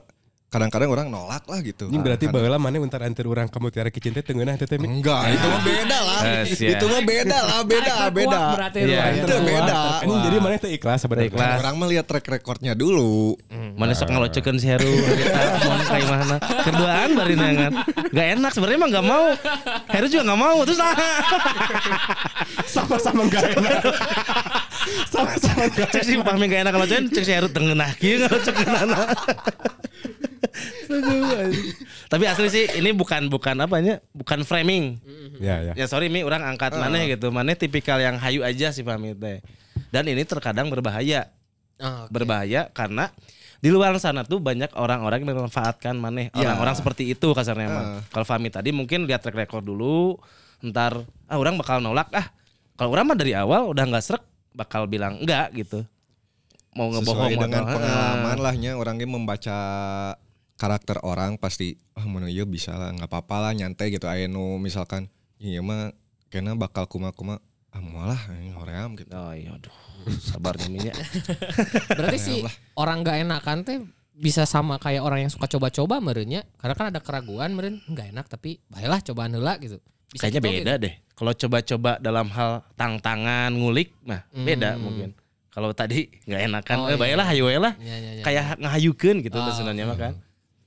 kadang-kadang 0.51 0.91
orang 0.91 1.07
nolak 1.07 1.47
lah 1.47 1.63
gitu. 1.63 1.87
Ini 1.87 2.03
berarti 2.03 2.27
Kan- 2.27 2.35
baheula 2.35 2.59
maneh 2.59 2.83
untar 2.83 2.99
antar 3.07 3.23
orang 3.23 3.47
kamu 3.47 3.71
tiara 3.71 3.87
kicin 3.87 4.11
teh 4.11 4.19
teungeunah 4.19 4.59
teh 4.59 4.67
teh. 4.67 4.75
Mi? 4.75 4.99
enggak 4.99 5.31
itu 5.31 5.47
mah 5.47 5.61
beda 5.63 5.97
lah. 6.03 6.19
Eh, 6.27 6.43
itu 6.75 6.85
mah 6.91 7.01
beda 7.07 7.37
lah, 7.39 7.59
beda, 7.63 7.93
beda. 8.11 8.41
Iya. 8.75 9.03
Itu 9.23 9.35
beda. 9.47 9.75
Ini 10.03 10.15
jadi 10.27 10.37
maneh 10.43 10.59
teh 10.59 10.71
ikhlas 10.75 11.07
sebenarnya. 11.07 11.31
Ikhlas. 11.31 11.57
Orang 11.63 11.75
mah 11.79 11.87
lihat 11.87 12.03
track 12.03 12.27
recordnya 12.27 12.75
dulu. 12.75 13.39
Mana 13.79 13.95
sok 13.95 14.11
ngalocekeun 14.11 14.59
si 14.59 14.67
Heru 14.67 14.91
mon 15.71 15.81
kayak 15.87 16.07
mana. 16.11 16.35
Keduaan 16.67 17.09
bari 17.15 17.35
nangan. 17.39 17.71
Gak 18.11 18.27
enak 18.35 18.51
sebenarnya 18.51 18.77
emang 18.83 18.91
gak 18.91 19.07
mau. 19.07 19.25
Heru 19.87 20.05
juga 20.11 20.35
gak 20.35 20.41
mau 20.43 20.57
terus 20.67 20.79
nah. 20.83 20.95
Sama-sama 22.75 23.23
enggak 23.23 23.55
enak. 23.55 23.81
Sama-sama 25.15 25.63
enggak 25.71 25.87
Cek 25.95 26.03
si 26.03 26.19
Fahmi 26.19 26.51
gak 26.51 26.67
enak 26.67 26.71
ngalocekeun 26.75 27.05
cek 27.07 27.23
si 27.23 27.31
Heru 27.31 27.47
tengenah 27.47 27.95
kieu 27.95 28.19
ngalocekeun 28.19 28.67
Tapi 32.11 32.23
asli 32.27 32.47
sih 32.49 32.65
ini 32.81 32.91
bukan 32.91 33.29
bukan 33.29 33.55
apanya, 33.61 34.01
bukan 34.11 34.41
framing. 34.41 34.97
Ya 35.37 35.61
ya. 35.61 35.73
Ya 35.77 35.85
sorry 35.85 36.09
Mi, 36.09 36.25
orang 36.25 36.43
angkat 36.43 36.75
maneh 36.75 37.15
gitu. 37.15 37.29
Maneh 37.29 37.53
tipikal 37.55 38.01
yang 38.01 38.17
hayu 38.17 38.41
aja 38.41 38.73
sih 38.73 38.81
Fahmi 38.81 39.13
teh. 39.15 39.39
Dan 39.93 40.09
ini 40.09 40.25
terkadang 40.25 40.67
berbahaya. 40.67 41.29
Ah, 41.81 42.05
oke. 42.05 42.13
Berbahaya 42.13 42.69
karena 42.73 43.09
di 43.61 43.69
luar 43.69 43.93
sana 44.01 44.25
tuh 44.25 44.41
banyak 44.41 44.73
orang-orang 44.73 45.21
yang 45.21 45.37
memanfaatkan 45.37 45.93
maneh. 45.97 46.33
Ya. 46.33 46.49
Orang-orang 46.49 46.75
seperti 46.77 47.13
itu 47.13 47.27
kasarnya 47.33 47.69
emang. 47.69 47.87
Kalau 48.09 48.25
Fahmi 48.25 48.49
tadi 48.49 48.73
mungkin 48.73 49.05
lihat 49.05 49.21
track 49.21 49.37
record 49.37 49.65
dulu, 49.65 50.17
ntar 50.65 51.05
ah 51.29 51.37
orang 51.37 51.57
bakal 51.57 51.77
nolak 51.81 52.09
ah. 52.17 52.27
Kalau 52.77 52.97
orang 52.97 53.13
mah 53.13 53.17
dari 53.17 53.37
awal 53.37 53.69
udah 53.69 53.85
nggak 53.85 54.03
srek 54.03 54.23
bakal 54.57 54.89
bilang 54.89 55.21
enggak 55.21 55.53
gitu. 55.53 55.85
Mau 56.71 56.87
ngebohong 56.87 57.35
Sesuai 57.35 57.35
dengan 57.35 57.63
pengalaman 57.67 58.37
lahnya 58.39 58.71
orangnya 58.79 59.07
membaca 59.07 59.57
karakter 60.61 61.01
orang 61.01 61.41
pasti 61.41 61.73
ah 61.97 62.05
mana 62.05 62.29
ieu 62.29 62.45
bisa 62.45 62.77
lah 62.77 62.93
nggak 62.93 63.09
apa-apa 63.09 63.49
lah 63.49 63.51
nyantai 63.57 63.89
gitu 63.89 64.05
aya 64.05 64.29
nu 64.29 64.61
misalkan 64.61 65.09
iya 65.41 65.57
mah 65.59 65.89
kena 66.29 66.53
bakal 66.53 66.85
kuma-kuma 66.85 67.41
ah 67.71 67.81
malah 67.81 68.21
hoream 68.53 68.93
gitu. 68.93 69.09
Oh 69.11 69.33
iya 69.33 69.57
aduh. 69.57 69.73
Sabarnya 70.21 70.67
minyak. 70.67 70.95
Berarti 71.97 72.17
sih 72.19 72.39
orang 72.75 73.01
gak 73.01 73.17
enakan 73.21 73.57
teh 73.63 73.77
bisa 74.11 74.45
sama 74.45 74.77
kayak 74.77 75.01
orang 75.01 75.25
yang 75.25 75.31
suka 75.31 75.47
coba-coba 75.47 75.97
merenya 75.97 76.45
karena 76.59 76.75
kan 76.77 76.85
ada 76.89 76.99
keraguan 76.99 77.55
meren 77.55 77.81
nggak 77.85 78.13
enak 78.13 78.25
tapi 78.27 78.61
baiklah 78.69 79.01
cobaan 79.01 79.33
heula 79.33 79.57
gitu. 79.57 79.81
Bisa 80.11 80.27
Kayaknya 80.27 80.39
gitu, 80.41 80.51
beda 80.61 80.73
deh. 80.77 80.93
Kalau 81.15 81.31
coba-coba 81.31 81.91
dalam 81.97 82.27
hal 82.29 82.51
tang-tangan, 82.75 83.49
ngulik, 83.55 83.95
nah 84.03 84.25
beda 84.29 84.75
Hmm. 84.75 84.83
mungkin. 84.83 85.09
Kalau 85.47 85.71
tadi 85.71 86.07
nggak 86.27 86.41
enakan, 86.47 86.75
Oh, 86.75 86.87
eh 86.87 86.95
iya. 86.95 86.99
baiklah 86.99 87.25
hayu 87.27 87.43
we 87.47 87.55
lah. 87.55 87.73
Ya, 87.79 87.95
ya, 87.95 88.11
ya. 88.19 88.23
Kayak 88.23 88.43
ngahayukeun 88.59 89.17
gitu 89.23 89.35
Ah. 89.35 89.51
sebenarnya 89.51 89.85
mah 89.85 89.95
kan. 89.95 90.13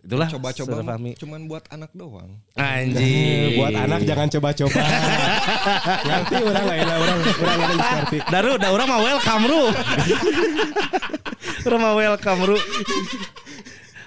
Itulah 0.05 0.29
Coba-coba 0.29 1.01
cuman 1.17 1.49
buat 1.49 1.65
anak 1.73 1.89
doang. 1.97 2.37
Anjing. 2.61 3.57
Buat 3.59 3.73
anak 3.73 4.05
jangan 4.05 4.29
coba-coba. 4.29 4.77
Ngerti 6.09 6.35
orang 6.45 6.65
lain 6.69 6.85
lah 6.85 6.97
orang 7.01 7.19
orang 7.25 7.57
lain 7.57 7.79
ngerti. 7.81 8.19
Daru, 8.29 8.53
da 8.61 8.69
orang 8.69 8.85
mah 8.85 9.01
welcome 9.01 9.45
ru. 9.49 9.63
orang 11.65 11.81
mah 11.81 11.95
welcome 11.97 12.43
ru. 12.45 12.57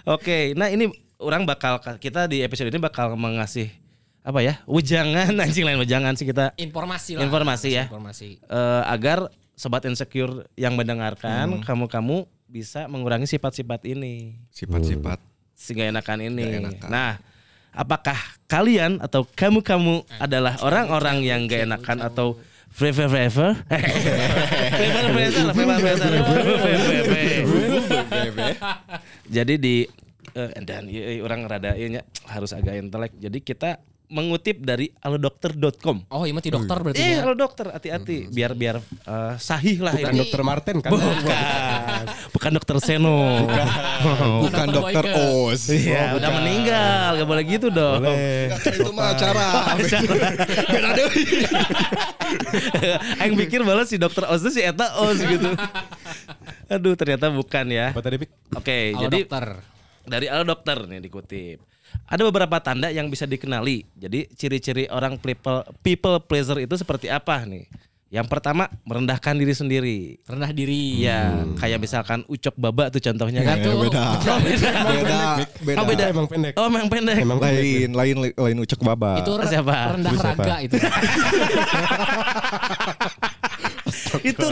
Oke, 0.06 0.54
nah 0.54 0.70
ini 0.70 0.86
orang 1.18 1.50
bakal 1.50 1.82
kita 1.98 2.30
di 2.30 2.46
episode 2.46 2.70
ini 2.70 2.78
bakal 2.78 3.18
mengasih 3.18 3.74
apa 4.22 4.46
ya? 4.46 4.62
Wejangan 4.70 5.34
anjing 5.44 5.66
lain 5.66 5.82
wejangan 5.82 6.14
sih 6.14 6.30
kita 6.30 6.54
informasi 6.62 7.18
lah. 7.18 7.26
Informasi 7.26 7.70
ya. 7.74 7.90
Informasi. 7.90 8.38
eh, 8.38 8.84
agar 8.86 9.34
sobat 9.58 9.82
insecure 9.90 10.46
yang 10.54 10.78
mendengarkan 10.78 11.66
kamu-kamu 11.66 12.30
bisa 12.46 12.86
mengurangi 12.86 13.26
sifat-sifat 13.26 13.84
ini 13.90 14.38
Sifat-sifat 14.54 15.37
sehingga 15.58 15.90
enakan 15.90 16.22
ini. 16.22 16.46
Nggak 16.46 16.62
enakan. 16.62 16.90
Nah, 16.94 17.18
apakah 17.74 18.14
kalian 18.46 19.02
atau 19.02 19.26
kamu-kamu 19.26 20.06
adalah 20.22 20.62
orang-orang 20.62 21.26
yang 21.26 21.50
gak 21.50 21.66
enakan 21.66 22.06
atau 22.06 22.38
flavor 22.70 23.10
flavor. 23.10 23.58
Jadi 29.36 29.54
di 29.58 29.90
eh, 30.38 30.52
dan 30.62 30.86
iya, 30.86 31.18
iya, 31.18 31.22
orang 31.26 31.50
rada 31.50 31.74
iya 31.74 32.00
nya, 32.00 32.02
harus 32.30 32.54
agak 32.54 32.78
intelek. 32.78 33.18
Jadi 33.18 33.42
kita 33.42 33.82
mengutip 34.08 34.64
dari 34.64 34.88
alodokter.com. 35.04 36.08
Oh, 36.08 36.24
iya 36.24 36.32
mah 36.32 36.40
ti 36.40 36.48
dokter 36.48 36.80
berarti. 36.80 37.00
Eh, 37.00 37.20
ya. 37.20 37.28
kalau 37.28 37.36
dokter 37.36 37.66
hati-hati 37.76 38.32
biar 38.32 38.56
biar 38.56 38.80
eh, 38.80 39.34
sahih 39.36 39.84
lah 39.84 39.92
Bukan 39.92 40.14
ini. 40.16 40.20
dokter 40.24 40.42
Martin 40.48 40.76
kan? 40.80 40.92
Bukan. 40.96 41.36
Bukan 42.32 42.52
dokter 42.56 42.76
Seno. 42.80 43.44
bukan 44.48 44.68
dokter 44.72 45.04
Boyke. 45.12 45.52
Oz. 45.52 45.64
Iya, 45.68 46.16
udah 46.16 46.30
meninggal, 46.40 47.10
gak 47.20 47.28
boleh 47.28 47.44
gitu 47.44 47.68
dong. 47.68 48.02
Kan 48.04 48.72
itu 48.72 48.92
mah 48.96 49.12
acara. 49.12 49.48
Beda 50.72 50.90
deh. 50.96 51.10
Aing 53.20 53.36
pikir 53.36 53.64
balas 53.64 53.92
si 53.92 54.00
dokter 54.00 54.24
Oz 54.28 54.40
itu 54.44 54.60
si 54.60 54.62
Eta 54.64 55.04
Oz 55.04 55.20
gitu. 55.20 55.52
Aduh, 56.68 56.96
ternyata 56.96 57.28
bukan 57.28 57.66
ya. 57.72 57.92
Apa 57.92 58.04
tadi? 58.04 58.24
Oke, 58.56 58.92
Halo, 58.96 59.08
jadi 59.08 59.20
dokter. 59.24 59.46
dari 60.08 60.28
Al 60.28 60.44
Dokter 60.44 60.78
nih 60.88 61.00
dikutip. 61.04 61.60
Ada 62.08 62.24
beberapa 62.24 62.56
tanda 62.60 62.88
yang 62.88 63.12
bisa 63.12 63.28
dikenali. 63.28 63.84
Jadi 64.00 64.32
ciri-ciri 64.32 64.88
orang 64.88 65.20
people 65.20 65.64
people 65.84 66.18
pleaser 66.24 66.64
itu 66.64 66.76
seperti 66.80 67.12
apa 67.12 67.44
nih? 67.44 67.68
Yang 68.08 68.32
pertama 68.32 68.72
merendahkan 68.88 69.36
diri 69.36 69.52
sendiri. 69.52 70.00
rendah 70.24 70.56
diri. 70.56 71.04
Ya, 71.04 71.44
kayak 71.60 71.76
misalkan 71.76 72.24
ucok 72.32 72.56
baba 72.56 72.88
tuh 72.88 73.04
contohnya 73.04 73.44
kan. 73.44 73.60
Eh, 73.60 73.68
beda. 73.68 74.04
beda. 74.40 74.72
Beda. 75.60 75.76
Oh, 75.76 75.84
beda. 75.84 76.04
Emang 76.08 76.28
pendek. 76.32 76.54
Oh, 76.56 76.72
memang 76.72 76.88
pendek. 76.88 77.20
Emang 77.20 77.36
pendek. 77.36 77.92
Lain, 77.92 77.92
lain, 77.92 78.16
lain 78.32 78.58
ucek 78.64 78.80
baba. 78.80 79.20
Itu 79.20 79.36
re- 79.36 79.52
Siapa? 79.52 80.00
rendah 80.00 80.12
Itu 80.16 80.24
siapa? 80.24 80.40
raga 80.40 80.56
itu. 80.64 80.76
itu 84.32 84.46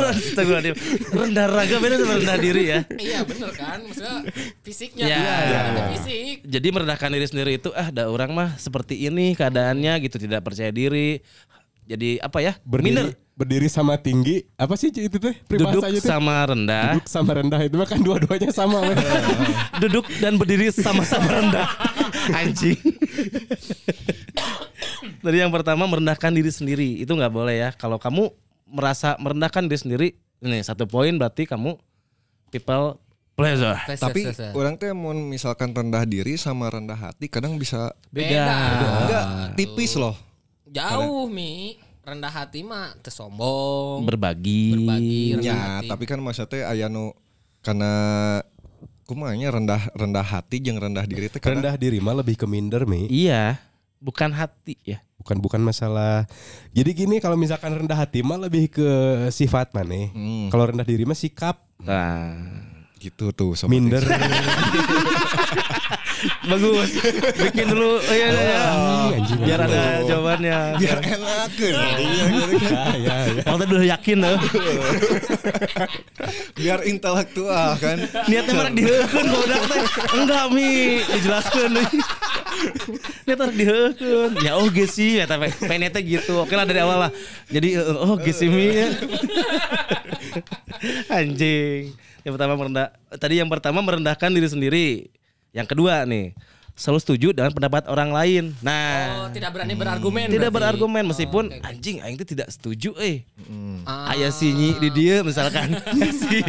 rendah 1.11 1.47
raga 1.47 1.75
beda 1.79 1.95
sama 1.99 2.13
rendah 2.21 2.37
diri 2.39 2.63
ya. 2.71 2.79
iya 2.95 3.19
bener 3.23 3.51
kan, 3.51 3.79
maksudnya 3.83 4.15
fisiknya. 4.61 5.05
Ya. 5.05 5.17
Iya, 5.17 5.35
Ya. 5.35 5.59
ada 5.71 5.81
fisik. 5.97 6.35
Jadi 6.45 6.67
merendahkan 6.71 7.09
diri 7.11 7.27
sendiri 7.27 7.51
itu 7.57 7.69
ah 7.75 7.89
ada 7.89 8.07
orang 8.07 8.31
mah 8.31 8.49
seperti 8.55 9.05
ini 9.05 9.35
keadaannya 9.35 9.93
gitu 10.03 10.17
tidak 10.17 10.45
percaya 10.45 10.71
diri. 10.71 11.19
Jadi 11.85 12.17
apa 12.17 12.41
ya? 12.41 12.57
Minder. 12.65 13.13
Berdiri, 13.13 13.37
berdiri 13.37 13.67
sama 13.69 13.93
tinggi. 14.01 14.41
Apa 14.57 14.73
sih 14.73 14.89
itu 14.89 15.21
teh? 15.21 15.37
Duduk 15.45 15.85
teh? 15.85 16.01
sama 16.01 16.41
rendah. 16.41 16.97
Duduk 16.97 17.05
sama 17.05 17.31
rendah 17.37 17.61
itu 17.61 17.77
mah 17.77 17.85
kan 17.85 18.01
dua-duanya 18.01 18.49
sama. 18.49 18.81
Duduk 19.85 20.09
dan 20.17 20.41
berdiri 20.41 20.73
sama-sama 20.73 21.29
rendah. 21.29 21.69
Anjing. 22.41 22.81
Jadi 25.21 25.37
yang 25.37 25.53
pertama 25.53 25.85
merendahkan 25.85 26.33
diri 26.33 26.49
sendiri 26.49 27.01
itu 27.01 27.13
nggak 27.13 27.33
boleh 27.33 27.53
ya. 27.53 27.69
Kalau 27.77 28.01
kamu 28.01 28.33
merasa 28.75 29.15
merendahkan 29.23 29.63
diri 29.71 29.79
sendiri, 29.79 30.07
ini 30.43 30.59
satu 30.59 30.83
poin 30.83 31.15
berarti 31.15 31.47
kamu 31.47 31.79
people 32.51 32.99
pleasure. 33.35 33.79
Tes, 33.87 33.99
Tapi 34.03 34.27
orang 34.51 34.75
teh 34.75 34.91
mau 34.91 35.15
misalkan 35.15 35.71
rendah 35.71 36.03
diri 36.03 36.35
sama 36.35 36.67
rendah 36.67 36.95
hati 36.99 37.31
kadang 37.31 37.55
bisa 37.55 37.95
Beda. 38.11 38.43
enggak 39.07 39.25
tipis 39.55 39.95
loh. 39.95 40.15
Jauh 40.67 41.31
Mi. 41.31 41.79
Rendah 42.05 42.29
hati 42.29 42.61
mah 42.61 42.93
tersombong. 43.01 44.05
Berbagi. 44.05 44.77
Berbagi. 44.77 45.23
rendah 45.39 45.47
Ya, 45.47 45.57
hati. 45.81 45.89
tapi 45.89 46.03
kan 46.05 46.21
maksudnya 46.21 46.69
aya 46.69 46.85
nu 46.85 47.17
karena 47.65 47.91
kumanya 49.09 49.49
rendah 49.49 49.89
rendah 49.97 50.21
hati 50.21 50.61
jeung 50.61 50.77
rendah 50.77 51.01
diri 51.09 51.33
teh 51.33 51.41
kadang 51.41 51.65
rendah 51.65 51.73
diri 51.81 51.97
mah 51.97 52.13
lebih 52.21 52.37
ke 52.37 52.45
minder, 52.45 52.85
Mi. 52.85 53.09
Iya, 53.09 53.57
bukan 53.97 54.29
hati 54.37 54.77
ya. 54.85 55.01
Bukan 55.25 55.41
bukan 55.41 55.57
masalah. 55.65 56.29
Jadi 56.77 56.93
gini 56.93 57.17
kalau 57.17 57.33
misalkan 57.33 57.73
rendah 57.73 57.97
hati 57.97 58.21
mah 58.21 58.37
lebih 58.37 58.69
ke 58.69 58.89
sifat 59.33 59.73
mana? 59.73 60.13
Hmm. 60.13 60.53
Kalau 60.53 60.69
rendah 60.69 60.85
diri 60.85 61.01
mah 61.01 61.17
sikap. 61.17 61.65
Nah, 61.81 62.37
gitu 63.01 63.33
tuh 63.33 63.57
sobat 63.57 63.73
Minder. 63.73 64.05
bagus. 66.45 66.89
Bikin 67.35 67.65
dulu 67.73 67.97
oh, 67.97 68.13
iya, 68.13 68.27
iya, 68.29 68.43
iya. 68.43 68.63
Anjing, 69.15 69.39
biar 69.41 69.59
ada 69.65 69.83
jawabannya. 70.05 70.57
biar 70.79 70.97
enak 71.01 71.49
gitu. 71.57 71.75
ya, 71.75 72.83
ya, 72.95 73.15
ya. 73.29 73.43
Kalau 73.43 73.57
udah 73.61 73.85
yakin 73.97 74.17
loh. 74.21 74.37
biar 76.59 76.79
intelektual 76.85 77.69
kan. 77.81 77.97
Niatnya 78.29 78.53
merek 78.53 78.73
diheukeun 78.77 79.27
bodak 79.29 79.61
teh. 79.69 79.81
Enggak 80.15 80.45
mi, 80.53 81.01
dijelaskeun 81.03 81.71
nih. 81.73 81.87
Niat 83.25 83.37
merek 83.37 83.55
diheukeun. 83.57 84.31
Ya 84.41 84.51
oh 84.57 84.67
ge 84.69 84.85
sih 84.85 85.21
ya 85.21 85.25
tapi 85.27 85.51
teh 85.57 86.03
gitu. 86.05 86.41
Oke 86.41 86.53
lah 86.53 86.65
dari 86.65 86.81
awal 86.81 87.09
lah. 87.09 87.11
Jadi 87.49 87.77
eh, 87.77 87.95
oh 87.95 88.17
ge 88.17 88.31
sih 88.31 88.49
mi. 88.49 88.73
Anjing. 91.17 91.93
Yang 92.25 92.33
pertama 92.41 92.53
merendah 92.57 92.89
tadi 93.21 93.37
yang 93.37 93.49
pertama 93.49 93.79
merendahkan 93.85 94.33
diri 94.33 94.49
sendiri. 94.49 94.87
Yang 95.55 95.67
kedua 95.71 96.03
nih, 96.03 96.35
selalu 96.75 96.99
setuju 96.99 97.27
dengan 97.31 97.47
pendapat 97.49 97.87
orang 97.87 98.11
lain. 98.11 98.43
Oh, 98.51 98.67
Nah, 98.67 99.31
tidak 99.31 99.55
berani 99.55 99.71
berargumen. 99.73 100.27
tidak 100.27 100.51
berarti. 100.51 100.55
berargumen 100.75 101.03
Oh, 101.03 101.09
meskipun 101.09 101.43
oke. 101.47 101.63
anjing 101.63 102.03
aing 102.03 102.19
teh 102.19 102.27
tidak 102.27 102.51
setuju 102.51 102.91
eh. 102.99 103.23
Ah. 103.87 104.11
Ayah 104.11 104.27
si 104.27 104.51
Nyi 104.51 104.75
di 104.75 104.89
dia 104.91 105.23
misalkan 105.23 105.79
si 106.19 106.43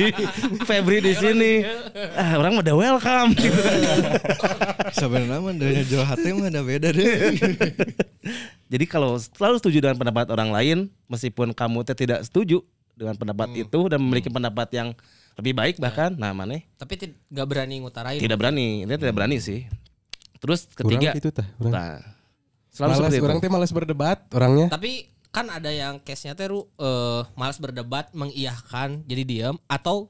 Febri 0.67 0.99
di 0.99 1.15
sini. 1.15 1.63
Ah, 2.19 2.35
orang 2.37 2.59
udah 2.59 2.75
welcome 2.75 3.31
gitu. 3.39 3.55
Sebenarnya 4.99 5.39
mah 5.39 5.55
dari 5.55 5.87
jual 5.87 6.03
hati 6.03 6.35
mah 6.35 6.51
ada 6.51 6.67
beda 6.67 6.91
deh. 6.91 7.07
Jadi 8.75 8.85
kalau 8.85 9.15
selalu 9.15 9.63
setuju 9.63 9.79
dengan 9.79 9.95
pendapat 9.95 10.27
orang 10.27 10.51
lain 10.51 10.79
meskipun 11.07 11.55
kamu 11.55 11.87
teh 11.87 11.95
tidak 11.95 12.27
setuju 12.27 12.67
dengan 12.99 13.15
pendapat 13.15 13.55
itu 13.55 13.79
dan 13.87 14.03
memiliki 14.03 14.27
pendapat 14.27 14.67
yang 14.75 14.89
lebih 15.37 15.53
baik 15.53 15.77
bahkan 15.77 16.13
nah 16.13 16.33
mana 16.33 16.65
Tapi 16.75 16.95
tid- 16.95 17.19
nggak 17.27 17.47
berani 17.47 17.75
ngutarain. 17.79 18.17
tidak 18.17 18.37
berani, 18.37 18.83
ini 18.83 18.93
tidak 18.93 19.13
berani 19.13 19.37
sih. 19.37 19.69
Terus 20.37 20.69
Kurang 20.69 20.93
ketiga 20.93 21.11
gitu 21.13 21.29
tah. 21.31 21.49
Orang. 21.57 21.73
nah, 21.73 21.97
selalu 22.69 22.89
Malas, 22.89 22.99
seperti 22.99 23.15
itu. 23.15 23.25
orang 23.25 23.39
teh 23.39 23.51
malas 23.51 23.71
berdebat 23.71 24.19
orangnya. 24.31 24.67
Tapi 24.69 24.93
kan 25.29 25.47
ada 25.49 25.69
yang 25.69 25.97
case-nya 25.99 26.33
teh 26.33 26.47
Ru, 26.47 26.65
eh, 26.73 27.21
malas 27.33 27.57
berdebat, 27.57 28.09
mengiyahkan, 28.11 29.05
jadi 29.05 29.23
diam 29.23 29.57
atau 29.67 30.09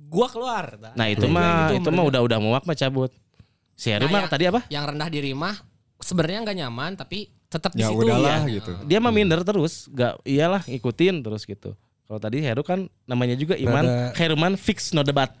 gua 0.00 0.26
keluar. 0.26 0.78
Nah, 0.92 1.06
itu 1.08 1.24
Yang 1.24 1.32
mah 1.32 1.50
gitu 1.70 1.74
itu 1.76 1.88
mah 1.88 1.94
mereka. 1.96 2.10
udah 2.10 2.20
udah 2.24 2.38
muak 2.40 2.64
mah 2.64 2.76
cabut. 2.76 3.10
Si 3.74 3.90
Heru 3.90 4.06
Nah, 4.06 4.12
mah 4.12 4.24
tadi 4.28 4.44
apa? 4.44 4.62
Yang 4.68 4.84
rendah 4.88 5.08
diri 5.08 5.32
mah 5.32 5.54
sebenarnya 5.96 6.38
nggak 6.42 6.58
nyaman 6.60 6.92
tapi 6.94 7.18
tetap 7.48 7.70
di 7.70 7.80
ya 7.80 7.88
situ 7.88 8.02
udahlah 8.04 8.42
ya. 8.44 8.50
gitu. 8.52 8.70
Dia 8.84 8.98
mah 8.98 9.10
minder 9.10 9.40
terus, 9.40 9.86
gak 9.88 10.18
iyalah 10.24 10.62
ngikutin 10.62 11.22
terus 11.22 11.42
gitu. 11.44 11.78
Kalau 12.04 12.20
tadi 12.20 12.36
Heru 12.38 12.60
kan 12.60 12.84
namanya 13.04 13.32
juga 13.32 13.56
Iman 13.56 13.80
Rada- 13.80 14.12
Heruman 14.14 14.54
fix 14.54 14.92
no 14.92 15.00
debat. 15.00 15.32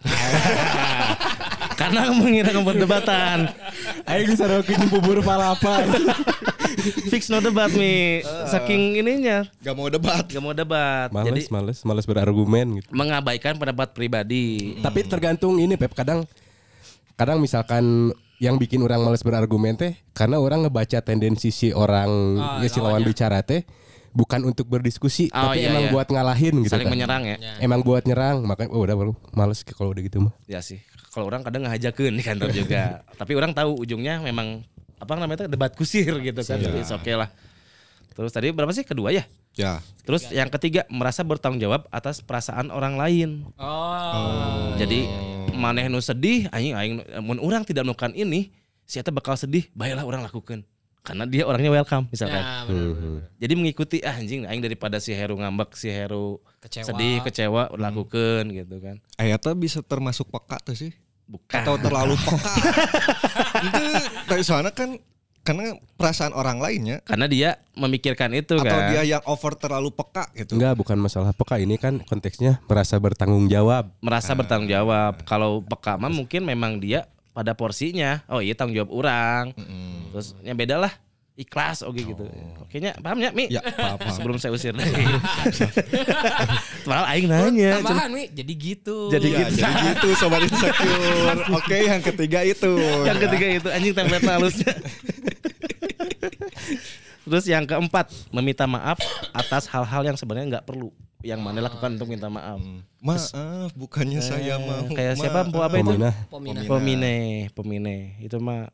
Karena 1.74 2.08
mengira 2.08 2.54
perdebatan. 2.54 3.50
Ayo 4.06 4.22
bisa 4.26 4.46
rokin 4.46 4.88
bubur 4.88 5.20
palapa. 5.20 5.84
Fix 7.10 7.28
no 7.28 7.38
debat 7.38 7.68
nih. 7.68 8.22
Saking 8.46 8.96
ininya 8.96 9.44
Gak 9.58 9.74
mau 9.74 9.88
debat. 9.88 10.24
gak 10.24 10.40
mau 10.40 10.52
debat. 10.52 11.10
Males, 11.10 11.26
Jadi 11.26 11.40
males, 11.50 11.78
males 11.82 12.04
berargumen 12.04 12.80
gitu. 12.80 12.88
mengabaikan 12.90 13.56
pendapat 13.56 13.92
pribadi. 13.92 14.78
Tapi 14.80 15.04
tergantung 15.04 15.58
ini 15.58 15.74
Pep 15.74 15.92
kadang 15.92 16.24
kadang 17.14 17.38
misalkan 17.38 18.10
yang 18.38 18.56
bikin 18.56 18.80
orang 18.80 19.00
males 19.00 19.22
berargumen 19.22 19.74
teh 19.74 19.92
karena 20.10 20.38
orang 20.38 20.64
ngebaca 20.64 20.98
tendensi 21.00 21.48
si 21.48 21.70
orang 21.70 22.10
Ah, 22.36 22.58
ya 22.58 22.68
si 22.68 22.78
lawan 22.78 23.02
bicara 23.02 23.40
teh 23.40 23.62
bukan 24.14 24.46
untuk 24.46 24.70
berdiskusi 24.70 25.26
Oh, 25.34 25.50
tapi 25.50 25.66
iya, 25.66 25.74
emang 25.74 25.90
iya. 25.90 25.92
buat 25.92 26.06
ngalahin 26.06 26.54
gitu 26.62 26.70
Saling 26.70 26.86
kan. 26.86 26.94
menyerang 26.94 27.22
ya. 27.26 27.36
Ya. 27.42 27.54
Emang 27.58 27.82
buat 27.82 28.06
nyerang 28.06 28.46
makanya 28.46 28.70
oh, 28.70 28.86
udah 28.86 28.96
baru 28.96 29.12
males 29.34 29.66
kalau 29.66 29.90
udah 29.90 30.02
gitu 30.06 30.22
mah. 30.22 30.32
Ya 30.46 30.62
sih. 30.62 30.78
Kalau 31.10 31.26
orang 31.26 31.42
kadang 31.42 31.66
ngajakeun 31.66 32.14
di 32.14 32.22
kantor 32.22 32.50
juga. 32.62 33.02
Tapi 33.18 33.32
orang 33.34 33.50
tahu 33.52 33.82
ujungnya 33.82 34.22
memang 34.22 34.62
apa 35.02 35.10
namanya 35.18 35.44
itu 35.44 35.50
debat 35.50 35.74
kusir 35.74 36.14
gitu 36.22 36.40
kan. 36.46 36.56
Tapi 36.62 36.78
it's 36.80 36.94
okay 36.94 37.18
lah. 37.18 37.28
Terus 38.14 38.30
tadi 38.30 38.54
berapa 38.54 38.70
sih 38.70 38.86
kedua 38.86 39.10
ya? 39.10 39.26
Ya. 39.58 39.82
Terus 40.06 40.30
yang 40.30 40.46
ketiga 40.50 40.86
merasa 40.86 41.26
bertanggung 41.26 41.58
jawab 41.58 41.90
atas 41.90 42.22
perasaan 42.22 42.70
orang 42.70 42.94
lain. 42.94 43.42
Oh. 43.58 44.74
Jadi 44.78 45.10
maneh 45.54 45.90
nu 45.90 45.98
sedih 45.98 46.46
aing 46.54 46.74
aing 46.74 46.94
mun 47.22 47.38
orang 47.42 47.62
tidak 47.66 47.86
melakukan 47.86 48.14
ini, 48.14 48.50
si 48.86 48.98
eta 48.98 49.10
bakal 49.10 49.34
sedih, 49.34 49.66
baiklah 49.74 50.06
orang 50.06 50.22
lakukan. 50.22 50.62
Karena 51.04 51.28
dia 51.28 51.44
orangnya 51.44 51.68
welcome 51.70 52.08
misalkan. 52.08 52.40
Ya, 52.40 52.64
bener, 52.64 52.80
bener, 52.82 52.96
bener. 52.96 53.22
Jadi 53.36 53.52
mengikuti 53.54 53.96
ah 54.00 54.16
anjing 54.16 54.48
aing 54.48 54.58
daripada 54.58 54.96
si 54.96 55.12
Heru 55.12 55.36
ngambek, 55.36 55.76
si 55.76 55.92
Heru 55.92 56.40
Kecewa. 56.58 56.86
sedih, 56.88 57.20
kecewa 57.20 57.68
lakukan 57.76 58.48
gitu 58.48 58.80
kan. 58.80 58.96
Ayatnya 59.14 59.52
bisa 59.52 59.78
termasuk 59.78 60.32
peka 60.32 60.56
tuh 60.58 60.72
sih. 60.72 60.96
Bukan. 61.24 61.60
Atau 61.60 61.76
terlalu 61.76 62.16
peka. 62.24 62.52
Itu 63.60 63.82
dari 64.26 64.42
soalnya 64.42 64.72
kan 64.72 64.96
karena 65.44 65.76
perasaan 65.94 66.32
orang 66.32 66.56
lainnya 66.56 67.04
Karena 67.04 67.28
dia 67.28 67.60
memikirkan 67.76 68.32
itu 68.32 68.56
atau 68.56 68.64
kan. 68.64 68.88
dia 68.88 69.04
yang 69.04 69.20
over 69.28 69.52
terlalu 69.52 69.92
peka 69.92 70.32
gitu. 70.32 70.56
Enggak, 70.56 70.72
bukan 70.72 70.96
masalah 70.96 71.36
peka 71.36 71.60
ini 71.60 71.76
kan 71.76 72.00
konteksnya 72.00 72.64
merasa 72.64 72.96
bertanggung 72.96 73.44
jawab. 73.46 73.92
merasa 74.00 74.32
bertanggung 74.32 74.72
jawab. 74.72 75.20
Kalau 75.22 75.60
peka 75.60 76.00
mah 76.00 76.08
mungkin 76.08 76.48
memang 76.48 76.80
dia 76.80 77.04
pada 77.34 77.52
porsinya. 77.52 78.22
Oh 78.30 78.38
iya 78.38 78.54
tanggung 78.54 78.78
jawab 78.78 78.94
orang. 78.94 79.44
Terus 80.08 80.38
yang 80.40 80.54
beda 80.54 80.78
lah 80.78 80.94
ikhlas 81.34 81.82
oke 81.82 81.98
gitu. 81.98 82.22
Oke 82.62 82.78
nya 82.78 82.94
paham 82.94 83.18
ya 83.18 83.34
Mi? 83.34 83.50
Ya, 83.50 83.58
paham, 83.58 83.98
paham. 83.98 84.14
Sebelum 84.14 84.36
saya 84.38 84.54
usir 84.54 84.70
dari. 84.78 84.94
Padahal 86.86 87.06
aing 87.10 87.26
nanya. 87.26 87.82
Tambahan 87.82 88.10
Mi, 88.14 88.30
jadi 88.30 88.52
gitu. 88.54 89.10
Jadi 89.10 89.34
Iya, 89.34 89.50
gitu. 89.50 89.58
jadi 89.58 89.74
gitu 89.90 90.08
sobat 90.14 90.46
insecure. 90.46 91.42
Oke, 91.58 91.78
yang 91.84 91.98
ketiga 92.00 92.40
itu. 92.46 92.72
yang 93.02 93.18
ketiga 93.18 93.46
itu 93.50 93.68
anjing 93.68 93.92
template 93.92 94.22
halusnya. 94.24 94.72
Terus 97.24 97.44
yang 97.48 97.64
keempat 97.64 98.12
meminta 98.30 98.68
maaf 98.68 99.00
atas 99.32 99.64
hal-hal 99.66 100.04
yang 100.04 100.14
sebenarnya 100.14 100.60
nggak 100.60 100.66
perlu 100.68 100.92
yang 101.24 101.40
mana 101.40 101.64
lakukan 101.64 101.96
untuk 101.96 102.12
minta 102.12 102.28
maaf. 102.28 102.60
Maaf, 103.00 103.72
bukannya 103.72 104.20
saya 104.20 104.60
mau. 104.60 104.84
Kayak 104.92 105.16
siapa 105.16 105.40
Maaf. 105.40 105.48
empu 105.48 105.58
apa 105.64 105.76
itu? 105.80 105.88
Peminah. 105.96 106.14
Pomina. 106.28 106.60
Pemine, 106.68 107.16
pemine. 107.56 107.96
Itu 108.20 108.36
mah 108.44 108.68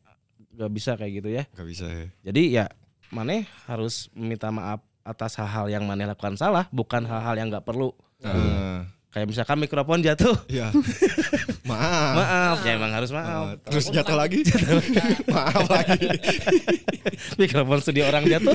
gak 0.59 0.71
bisa 0.75 0.99
kayak 0.99 1.13
gitu 1.23 1.29
ya. 1.31 1.47
Gak 1.55 1.69
bisa 1.71 1.87
ya. 1.87 2.07
Jadi 2.27 2.43
ya 2.59 2.67
Maneh 3.15 3.47
harus 3.71 4.11
meminta 4.15 4.51
maaf 4.51 4.83
atas 5.07 5.39
hal-hal 5.39 5.71
yang 5.71 5.87
Maneh 5.87 6.11
lakukan 6.11 6.35
salah, 6.35 6.67
bukan 6.75 7.07
hal-hal 7.07 7.35
yang 7.39 7.49
nggak 7.51 7.67
perlu. 7.67 7.95
Nah, 8.21 8.87
Kayak 9.11 9.27
misalkan 9.27 9.59
mikrofon 9.59 10.07
jatuh, 10.07 10.39
ya. 10.47 10.71
Maaf. 11.71 12.15
Maaf, 12.15 12.57
ya 12.63 12.79
emang 12.79 12.95
harus 12.95 13.11
maaf. 13.11 13.59
Terus 13.67 13.91
jatuh 13.91 14.15
lagi. 14.15 14.47
Maaf 15.35 15.67
lagi. 15.67 16.07
Mikrofon 17.35 17.83
studio 17.83 18.07
orang 18.07 18.23
jatuh. 18.31 18.55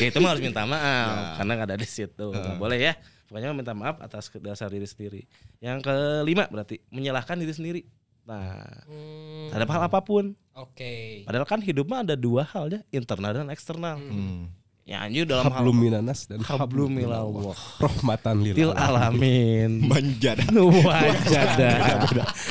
ya 0.00 0.08
itu 0.08 0.18
mah 0.24 0.32
harus 0.32 0.40
minta 0.40 0.64
maaf 0.64 1.36
karena 1.36 1.52
nggak 1.52 1.68
ada 1.68 1.76
di 1.76 1.84
situ. 1.84 2.32
Nggak 2.32 2.56
boleh 2.56 2.78
ya. 2.80 2.92
Pokoknya 3.30 3.54
minta 3.54 3.70
maaf 3.70 4.02
atas 4.02 4.26
dasar 4.42 4.66
diri 4.66 4.82
sendiri. 4.84 5.22
Yang 5.62 5.86
kelima 5.86 6.50
berarti 6.50 6.82
menyalahkan 6.90 7.38
diri 7.38 7.54
sendiri. 7.54 7.80
Nah, 8.26 8.58
Hmm, 8.90 9.54
ada 9.54 9.62
hal 9.64 9.86
apa 9.86 10.02
pun. 10.02 10.34
Oke. 10.52 11.22
Padahal 11.22 11.46
kan 11.46 11.62
hidup 11.62 11.86
mah 11.86 12.02
ada 12.02 12.18
dua 12.18 12.42
hal 12.42 12.66
ya, 12.68 12.82
internal 12.90 13.30
dan 13.32 13.46
eksternal. 13.48 14.02
Hmm. 14.02 14.50
Ya 14.82 15.06
anjir 15.06 15.22
dalam 15.22 15.46
hal 15.46 15.70
minanas 15.70 16.26
dan 16.26 16.42
hablum 16.42 16.90
minallah. 16.90 17.54
rahmatan 17.78 18.42
lil 18.42 18.58
Til 18.58 18.74
alamin. 18.74 19.78
Manjada. 19.90 20.42
Wajada. 20.50 21.70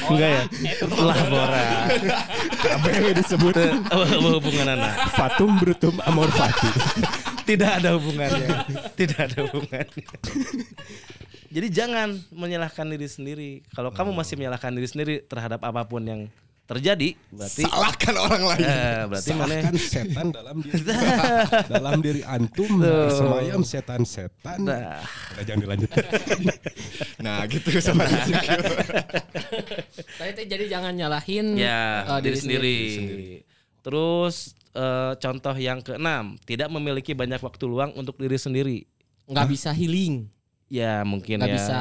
Enggak 0.08 0.30
ya? 0.32 0.44
Labora. 0.96 1.68
Kabeh 2.56 3.12
disebut 3.20 3.56
Apa 3.92 4.04
hubungan 4.16 4.68
anak? 4.72 4.94
fatum 5.12 5.60
brutum 5.60 5.96
amor 6.08 6.32
fati. 6.32 6.72
Tidak 7.50 7.72
ada 7.82 7.98
hubungannya. 7.98 8.48
Tidak 8.94 9.20
ada 9.20 9.40
hubungannya. 9.50 10.06
Jadi 11.50 11.68
jangan 11.74 12.14
menyalahkan 12.30 12.86
diri 12.86 13.10
sendiri. 13.10 13.52
Kalau 13.74 13.90
kamu 13.90 14.14
masih 14.14 14.38
menyalahkan 14.38 14.70
diri 14.70 14.86
sendiri 14.86 15.16
terhadap 15.26 15.66
apa 15.66 15.82
pun 15.82 16.06
yang 16.06 16.22
terjadi, 16.70 17.18
berarti 17.34 17.66
Salahkan 17.66 18.14
orang 18.14 18.44
lain. 18.46 18.62
eh, 18.62 19.02
berarti 19.10 19.32
mana? 19.34 19.74
Setan 19.74 20.30
dalam 20.30 20.62
diri 20.62 20.78
dalam 21.74 21.98
diri 21.98 22.22
antum 22.22 22.86
semayam 23.10 23.66
setan-setan. 23.66 24.62
Nah, 24.62 25.02
Udah 25.34 25.44
jangan 25.50 25.62
dilanjut. 25.66 25.90
Nah, 27.26 27.44
gitu 27.50 27.68
sama 27.82 28.06
Tadi 30.22 30.32
teh 30.38 30.46
jadi 30.46 30.70
jangan 30.70 30.94
nyalahin 30.94 31.58
ya 31.58 32.06
eh, 32.06 32.20
diri 32.22 32.38
sendiri. 32.38 32.78
Terus 33.82 34.54
eh, 34.72 35.14
contoh 35.16 35.54
yang 35.54 35.80
keenam, 35.80 36.38
tidak 36.44 36.70
memiliki 36.70 37.12
banyak 37.12 37.38
waktu 37.38 37.64
luang 37.64 37.92
untuk 37.94 38.16
diri 38.16 38.36
sendiri. 38.36 38.80
nggak 39.26 39.46
bisa 39.48 39.70
healing, 39.70 40.26
Ya 40.66 41.02
mungkin 41.02 41.38
nggak 41.38 41.50
ya. 41.50 41.58
bisa 41.58 41.80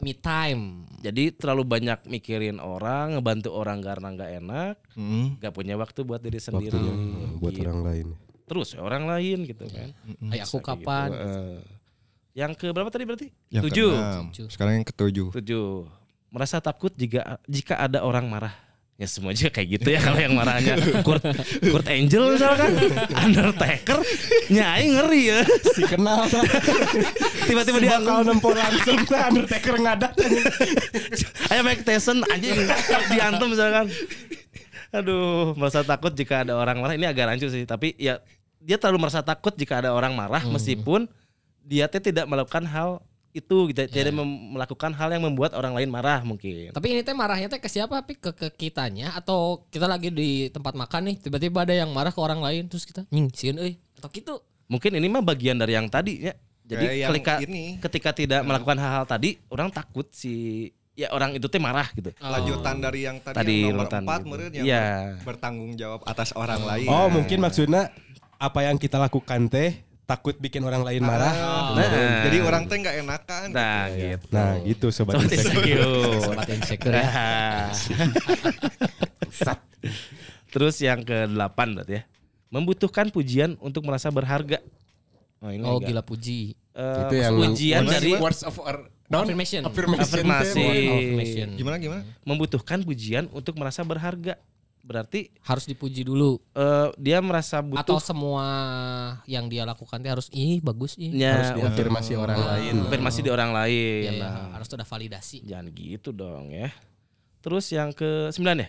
me 0.00 0.12
time. 0.12 0.84
Jadi 0.98 1.28
terlalu 1.30 1.64
banyak 1.66 2.04
mikirin 2.04 2.56
orang, 2.56 3.12
ngebantu 3.12 3.52
orang 3.52 3.80
karena 3.80 4.08
nggak 4.10 4.30
enak, 4.38 4.74
Hmm. 4.92 5.36
nggak 5.36 5.48
punya 5.50 5.76
waktu 5.76 6.00
buat 6.02 6.20
diri 6.20 6.36
sendiri. 6.36 6.76
Waktu 6.76 7.36
buat 7.36 7.52
Gitu. 7.52 7.64
orang 7.64 7.80
lain. 7.82 8.06
Terus 8.44 8.68
ya 8.72 8.80
orang 8.80 9.04
lain 9.06 9.38
gitu 9.44 9.64
kan. 9.64 9.92
Kayak 10.28 10.44
aku 10.44 10.58
Kayak 10.58 10.68
kapan? 10.76 11.08
gitu, 11.08 11.24
eh. 11.24 11.60
Yang 12.30 12.52
ke 12.56 12.66
berapa 12.68 12.90
tadi 12.90 13.04
berarti? 13.04 13.28
Yang. 13.48 13.62
Tujuh. 13.68 13.90
Sekarang 14.48 14.72
yang 14.76 14.86
ketujuh. 14.86 15.28
Tujuh. 15.32 15.68
Merasa 16.28 16.60
takut 16.60 16.92
jika 16.94 17.40
jika 17.44 17.76
ada 17.76 18.04
orang 18.04 18.24
marah. 18.24 18.54
Ya 19.00 19.08
semua 19.08 19.32
juga 19.32 19.48
kayak 19.56 19.80
gitu 19.80 19.88
ya 19.88 20.00
kalau 20.04 20.20
yang 20.20 20.36
marahnya 20.36 20.76
Kurt, 21.00 21.24
Kurt 21.64 21.88
Angel 21.88 22.36
misalkan 22.36 22.68
Undertaker 23.16 23.96
Nyai 24.52 24.92
ngeri 24.92 25.22
ya 25.32 25.40
Si 25.72 25.88
kenal? 25.88 26.28
Tiba-tiba 27.48 27.80
dia 27.80 27.96
Bakal 27.96 28.28
nempel 28.28 28.52
langsung 28.60 29.00
tuh 29.08 29.16
Undertaker 29.16 29.74
ngadat. 29.80 30.12
Ayo 31.48 31.60
Mike 31.64 31.88
Tyson 31.88 32.20
anjing 32.28 32.60
diantem 33.08 33.48
misalkan. 33.48 33.88
Aduh, 34.92 35.56
merasa 35.56 35.80
takut 35.80 36.12
jika 36.12 36.44
ada 36.44 36.58
orang 36.60 36.82
marah. 36.82 36.98
Ini 36.98 37.08
agak 37.08 37.24
rancu 37.30 37.46
sih, 37.48 37.64
tapi 37.64 37.96
ya 37.96 38.20
dia 38.60 38.76
terlalu 38.76 39.08
merasa 39.08 39.24
takut 39.24 39.56
jika 39.56 39.80
ada 39.80 39.96
orang 39.96 40.12
marah 40.12 40.44
meskipun 40.44 41.08
dia 41.64 41.88
teh 41.88 42.02
tidak 42.04 42.28
melakukan 42.28 42.68
hal 42.68 43.00
itu 43.32 43.56
gitu. 43.66 43.80
Tidak 43.80 44.10
mem- 44.10 44.26
melakukan 44.52 44.90
hal 44.90 45.08
yang 45.08 45.22
membuat 45.22 45.52
orang 45.52 45.72
lain 45.72 45.86
marah 45.86 46.20
mungkin. 46.20 46.70
Tapi 46.70 46.86
ini 46.88 47.00
teh 47.00 47.12
marahnya 47.12 47.46
teh 47.46 47.56
ke 47.56 47.66
siapa? 47.66 47.94
Tapi 47.96 48.14
ke, 48.14 48.30
ke 48.30 48.48
kitanya 48.50 49.12
atau 49.12 49.62
kita 49.66 49.84
lagi 49.84 50.08
di 50.08 50.30
tempat 50.48 50.74
makan 50.74 51.08
nih 51.08 51.16
tiba-tiba 51.20 51.62
ada 51.62 51.74
yang 51.76 51.90
marah 51.90 52.10
ke 52.10 52.18
orang 52.18 52.38
lain 52.38 52.66
terus 52.66 52.82
kita 52.82 53.06
nying 53.08 53.30
sieun 53.30 53.56
euy 53.56 53.78
atau 53.94 54.08
gitu. 54.08 54.34
Mungkin 54.66 54.94
ini 54.94 55.06
mah 55.06 55.20
bagian 55.20 55.54
dari 55.54 55.72
yang 55.72 55.86
tadi 55.86 56.22
ya. 56.22 56.34
Jadi 56.62 56.84
Kayak 56.84 56.96
yang 56.96 57.10
ketika 57.10 57.32
ini. 57.40 57.64
ketika 57.78 58.10
tidak 58.12 58.40
melakukan 58.42 58.78
hal-hal 58.78 59.02
tadi, 59.04 59.42
orang 59.48 59.68
takut 59.68 60.06
si 60.08 60.66
ya 60.92 61.10
orang 61.10 61.34
itu 61.34 61.46
teh 61.46 61.58
marah 61.58 61.90
gitu. 61.90 62.14
Lanjutan 62.16 62.78
dari 62.78 63.02
yang 63.02 63.18
tadi, 63.18 63.34
Tadi 63.34 63.54
yang 63.60 63.74
nomor 63.74 63.86
urutan 63.86 64.00
empat 64.00 64.20
gitu. 64.20 64.28
meureun 64.28 64.52
yang 64.52 64.64
Iya. 64.64 64.82
ber- 64.82 65.18
bertanggung 65.26 65.72
jawab 65.74 66.00
atas 66.04 66.30
orang 66.32 66.62
lain. 66.62 66.86
Oh 66.86 67.06
mungkin 67.08 67.38
maksudnya 67.38 67.90
apa 68.36 68.62
yang 68.62 68.76
kita 68.76 68.96
lakukan 68.96 69.46
teh 69.46 69.82
takut 70.10 70.34
bikin 70.42 70.66
orang 70.66 70.82
lain 70.82 71.06
marah. 71.06 71.30
Nah. 71.78 72.26
Jadi 72.26 72.36
orang 72.42 72.66
teh 72.66 72.76
nggak 72.82 72.96
enakan. 73.06 73.46
Nah, 73.54 73.86
gitu. 73.94 74.26
Nah 74.34 74.52
gitu 74.66 74.86
sobat 74.90 75.22
Sobat 75.22 75.30
insecure. 75.30 75.86
Sobat 76.18 76.48
insecure 76.50 76.94
ya. 76.98 77.06
Sat. 79.46 79.62
Terus 80.50 80.74
yang 80.82 81.06
ke-8 81.06 81.58
berarti 81.78 81.94
ya. 81.94 82.02
Membutuhkan 82.50 83.06
pujian 83.14 83.54
untuk 83.62 83.86
merasa 83.86 84.10
berharga. 84.10 84.58
Oh, 85.38 85.54
ini 85.54 85.62
Oh 85.62 85.78
agak- 85.78 85.94
gila 85.94 86.02
puji. 86.02 86.58
Eh, 86.74 87.00
Itu 87.06 87.14
yang 87.14 87.34
pujian 87.38 87.82
dari 87.86 88.18
words 88.18 88.42
of 88.42 88.58
our, 88.58 88.90
non? 89.06 89.22
Affirmation. 89.26 89.62
affirmation. 89.66 90.26
Iya. 90.66 90.90
Affirmation. 90.90 91.48
Gimana 91.54 91.76
gimana? 91.78 92.02
membutuhkan 92.26 92.82
pujian 92.82 93.30
untuk 93.30 93.54
merasa 93.54 93.86
berharga. 93.86 94.34
Berarti 94.90 95.30
Harus 95.46 95.70
dipuji 95.70 96.02
dulu 96.02 96.42
eh, 96.50 96.90
dia 96.98 97.22
merasa 97.22 97.62
butuh 97.62 97.78
atau 97.86 98.02
semua 98.02 98.42
yang 99.22 99.46
dia 99.46 99.62
lakukan 99.62 100.02
teh 100.02 100.10
harus 100.10 100.26
ih 100.34 100.58
bagus 100.58 100.98
ih. 100.98 101.14
nya 101.14 101.38
harus 101.38 101.50
diafirmasi 101.62 102.18
orang 102.18 102.42
lain. 102.42 102.74
afirmasi 102.90 103.22
di 103.22 103.30
orang 103.30 103.54
lain. 103.54 104.02
Iya, 104.02 104.12
iya, 104.18 104.26
Nah, 104.26 104.58
harus 104.58 104.66
ada 104.74 104.82
validasi. 104.82 105.46
Jangan 105.46 105.70
gitu 105.70 106.10
dong 106.10 106.50
ya. 106.50 106.74
Terus 107.38 107.70
yang 107.70 107.94
ke-9 107.94 108.42
ya? 108.42 108.68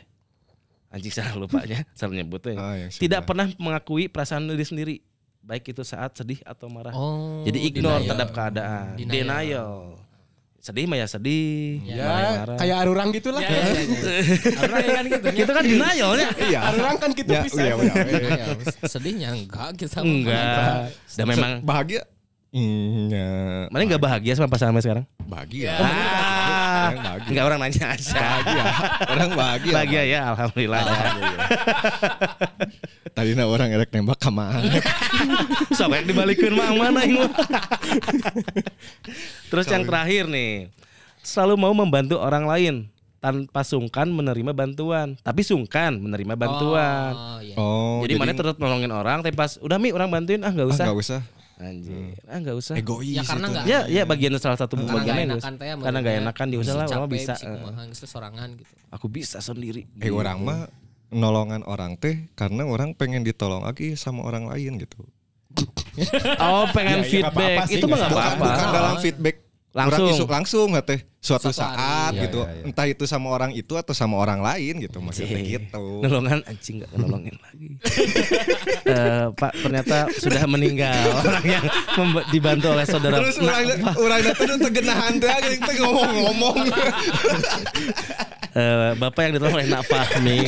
Anjing 0.94 1.14
salah 1.18 1.34
lupanya, 1.42 1.82
salah 1.98 2.14
nyebutnya. 2.14 2.54
Ah, 2.62 2.76
yang 2.78 2.94
Tidak 2.94 3.26
sembilan. 3.26 3.26
pernah 3.26 3.48
mengakui 3.58 4.06
perasaan 4.06 4.46
diri 4.46 4.66
sendiri, 4.68 4.96
baik 5.42 5.74
itu 5.74 5.82
saat 5.82 6.14
sedih 6.14 6.38
atau 6.46 6.70
marah. 6.70 6.94
Oh. 6.94 7.42
Jadi 7.50 7.66
ignore 7.66 7.98
denial. 7.98 8.08
terhadap 8.14 8.30
keadaan. 8.30 8.86
Denial. 8.94 9.10
Denial. 9.10 9.74
Sedih 10.62 10.86
mah 10.86 10.93
ya 10.93 11.10
sedih, 11.10 11.82
Ya. 11.84 12.06
marah 12.06 12.21
ya 12.21 12.21
Ya 12.21 12.32
marah. 12.38 12.58
kayak 12.62 12.78
arurang 12.80 13.10
gitu 13.10 13.34
lah. 13.34 13.41
Ya, 13.41 13.50
ya, 13.50 13.62
ya, 13.65 13.82
ya. 13.82 14.21
Karena 14.54 14.78
ya 14.78 14.89
kan 14.93 15.06
gitu. 15.10 15.26
Kita 15.34 15.52
kan 15.52 15.63
denialnya. 15.65 16.28
Iya. 16.38 16.60
Arurang 16.63 16.95
kan 16.95 17.10
gitu 17.12 17.32
Ya, 17.32 17.41
bisa. 17.41 17.60
iya, 17.60 17.74
benar. 17.74 17.95
Ya, 18.06 18.45
sedihnya 18.86 19.30
enggak 19.34 19.69
kita 19.76 20.00
Enggak. 20.00 20.93
Dan 21.12 21.26
memang 21.26 21.52
bahagia. 21.62 22.06
Iya. 22.52 23.71
mana 23.71 23.82
enggak 23.82 24.04
bahagia 24.04 24.36
sama 24.36 24.47
pasangan 24.47 24.76
sekarang? 24.78 25.06
Bahagia. 25.24 25.71
Ah, 25.74 26.41
bahagia. 26.89 27.30
enggak 27.30 27.46
orang 27.46 27.60
nanya 27.62 27.86
aja. 27.94 28.17
Bahagia. 28.17 28.63
Orang 29.13 29.30
bahagia. 29.38 29.74
Bahagia 29.74 30.04
ya, 30.10 30.20
alhamdulillah. 30.34 30.82
Tadi 33.17 33.32
na 33.36 33.46
orang 33.46 33.70
erek 33.76 33.91
nembak 33.94 34.17
ka 34.17 34.32
mana. 34.34 34.63
Sok 35.78 35.94
yang 35.94 36.08
dibalikin 36.08 36.56
mah 36.56 36.74
mana 36.74 37.06
yang 37.06 37.30
Terus 39.52 39.67
yang 39.67 39.84
terakhir 39.84 40.32
nih, 40.32 40.72
selalu 41.22 41.60
mau 41.60 41.74
membantu 41.76 42.17
orang 42.17 42.48
lain 42.48 42.76
tanpa 43.22 43.62
sungkan 43.62 44.10
menerima 44.10 44.52
bantuan, 44.52 45.13
tapi 45.22 45.46
sungkan 45.46 46.02
menerima 46.02 46.34
bantuan. 46.34 47.13
Oh, 47.13 47.38
iya. 47.38 47.56
Oh, 47.56 48.02
jadi, 48.02 48.17
mana 48.17 48.34
terus 48.34 48.58
nolongin 48.58 48.89
orang, 48.89 49.22
tapi 49.22 49.38
pas 49.38 49.62
udah 49.62 49.78
mi 49.78 49.94
orang 49.94 50.10
bantuin 50.10 50.41
ah 50.41 50.50
nggak 50.50 50.67
ah, 50.67 50.74
usah. 50.74 50.86
nggak 50.89 51.00
usah. 51.00 51.22
Anjir, 51.62 52.17
ah 52.26 52.38
nggak 52.38 52.56
usah. 52.58 52.74
Egois. 52.74 53.13
Ya 53.13 53.21
karena 53.21 53.45
itu. 53.45 53.54
nggak 53.54 53.65
Ya, 53.69 53.80
ya 53.86 54.04
bagian 54.04 54.34
salah 54.36 54.58
satu 54.58 54.74
karena 54.74 54.82
nggak 54.84 54.97
bagiannya 54.97 55.26
enakan 55.30 55.54
teh 55.54 55.65
ya, 55.65 55.74
karena 55.78 55.78
nggak 55.78 55.93
menurutnya. 55.93 56.21
enakan 56.26 56.47
mama 56.89 57.06
capek, 57.06 57.13
bisa. 57.13 57.34
eh. 57.38 57.86
geus 57.86 58.00
teh 58.02 58.10
sorangan 58.10 58.50
gitu. 58.58 58.71
Aku 58.89 59.06
bisa 59.08 59.38
sendiri. 59.39 59.82
Eh 59.97 60.10
orang 60.10 60.38
mah 60.41 60.60
nolongan 61.12 61.62
orang 61.63 61.95
teh 61.95 62.15
karena 62.34 62.63
orang 62.65 62.91
pengen 62.91 63.21
ditolong 63.21 63.62
lagi 63.62 63.93
sama 63.93 64.24
orang 64.24 64.50
lain 64.50 64.82
gitu. 64.82 65.06
Oh 66.39 66.65
pengen 66.71 67.04
Ya, 67.04 67.06
ya, 67.06 67.12
feedback 67.12 67.58
apa-apa 67.60 67.67
sih, 67.67 67.78
itu 67.78 67.86
mah 67.86 67.97
nggak 68.00 68.10
Bukan, 68.10 68.26
apa-apa. 68.26 68.45
bukan 68.47 68.67
dalam 68.71 68.95
feedback 68.97 69.36
Langsung. 69.72 70.12
Isu 70.12 70.28
langsung 70.28 70.68
nggak 70.76 70.84
teh 70.84 71.00
suatu 71.24 71.48
Suatu 71.48 71.64
saat 71.64 72.12
hari. 72.12 72.28
gitu 72.28 72.44
Ya, 72.44 72.52
ya, 72.52 72.60
ya. 72.60 72.64
entah 72.68 72.88
itu 72.92 73.04
sama 73.08 73.32
orang 73.32 73.56
itu 73.56 73.80
atau 73.80 73.96
sama 73.96 74.20
orang 74.20 74.44
lain 74.44 74.84
gitu 74.84 75.00
maksudnya 75.00 75.40
Cih, 75.40 75.48
gitu 75.64 76.04
Nolongan 76.04 76.44
anjing 76.44 76.84
gak 76.84 76.92
nolongin 76.92 77.36
lagi. 77.40 77.68
Eh, 78.92 79.26
Pak 79.32 79.54
ternyata 79.64 80.12
sudah 80.12 80.44
meninggal 80.44 81.08
orang 81.24 81.46
yang 81.48 81.64
dibantu 82.28 82.76
oleh 82.76 82.84
saudara. 82.84 83.24
terus 83.24 83.40
Nah, 83.40 83.64
orang 83.64 83.80
orang 83.96 84.20
itu 84.20 84.44
tuh 84.44 84.60
tegenahan 84.68 85.14
teh 85.16 85.32
itu 85.56 85.72
ngomong-ngomong 85.80 86.56
eh, 88.52 88.92
Bapak 89.00 89.22
yang 89.24 89.32
ditolong 89.40 89.56
oleh 89.56 89.68
Nak 89.72 89.84
Fahmi 89.88 90.40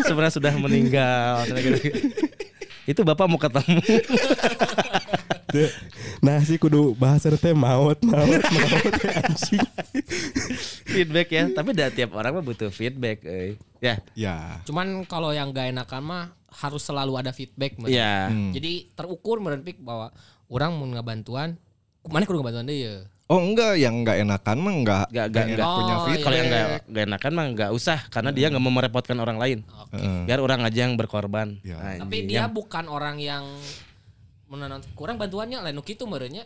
sebenarnya 0.00 0.32
sudah 0.32 0.52
meninggal. 0.56 1.44
Itu 2.82 3.06
Bapak 3.06 3.30
mau 3.30 3.38
ketemu. 3.38 3.78
Nah 6.18 6.38
sih 6.40 6.56
kudu 6.56 6.94
bahasa 6.94 7.28
teh 7.30 7.52
maut 7.52 7.98
maut 8.00 8.42
maut 8.42 8.84
anjing. 9.02 9.60
feedback 10.84 11.28
ya, 11.28 11.44
tapi 11.48 11.72
dah 11.72 11.88
tiap 11.88 12.12
orang 12.12 12.32
mah 12.32 12.44
butuh 12.44 12.68
feedback. 12.68 13.22
eh. 13.24 13.56
Ya, 13.78 13.98
ya 14.14 14.62
Cuman 14.62 15.02
kalau 15.04 15.30
yang 15.30 15.50
gak 15.50 15.68
enakan 15.68 16.02
mah 16.02 16.24
harus 16.48 16.80
selalu 16.80 17.16
ada 17.16 17.30
feedback. 17.30 17.74
ya. 17.84 18.28
Hmm. 18.28 18.52
Jadi 18.52 18.92
terukur 18.92 19.38
meureun 19.38 19.60
pik 19.60 19.78
bahwa 19.78 20.12
orang 20.46 20.70
mau 20.70 20.86
ngabantuan, 20.86 21.56
mana 22.02 22.22
kudu 22.22 22.38
ngabantuan 22.38 22.64
deh 22.64 22.78
ya. 22.78 22.96
Oh 23.26 23.40
enggak, 23.40 23.80
yang 23.80 24.04
enggak 24.04 24.20
enakan 24.20 24.56
mah 24.60 24.74
enggak 24.74 25.04
Nggak- 25.08 25.26
nggak- 25.26 25.32
pengen 25.32 25.56
nggak. 25.56 25.72
punya 25.72 25.94
Oh, 25.94 26.04
feedback. 26.04 26.22
Kalau 26.22 26.36
yang 26.36 26.46
nggak 26.46 26.66
nggak 26.84 27.04
enakan 27.08 27.32
mah 27.32 27.46
nggak 27.50 27.70
usah 27.72 27.98
karena 28.06 28.30
dia 28.30 28.46
nggak 28.52 28.60
mau 28.60 28.70
merepotkan 28.70 29.16
orang 29.16 29.38
lain. 29.40 29.58
Heeh. 29.64 30.18
Biar 30.28 30.38
orang 30.38 30.60
aja 30.62 30.78
yang 30.84 30.94
berkorban. 30.94 31.56
Ya. 31.62 31.80
Anjing. 31.80 32.00
Tapi 32.04 32.16
dia 32.22 32.44
yang, 32.44 32.52
bukan 32.52 32.84
orang 32.86 33.16
yang 33.16 33.44
menonton 34.52 34.84
kurang 34.92 35.16
bantuannya 35.16 35.64
lain 35.64 35.72
nu 35.72 35.80
kitu 35.80 36.04
merenya 36.04 36.44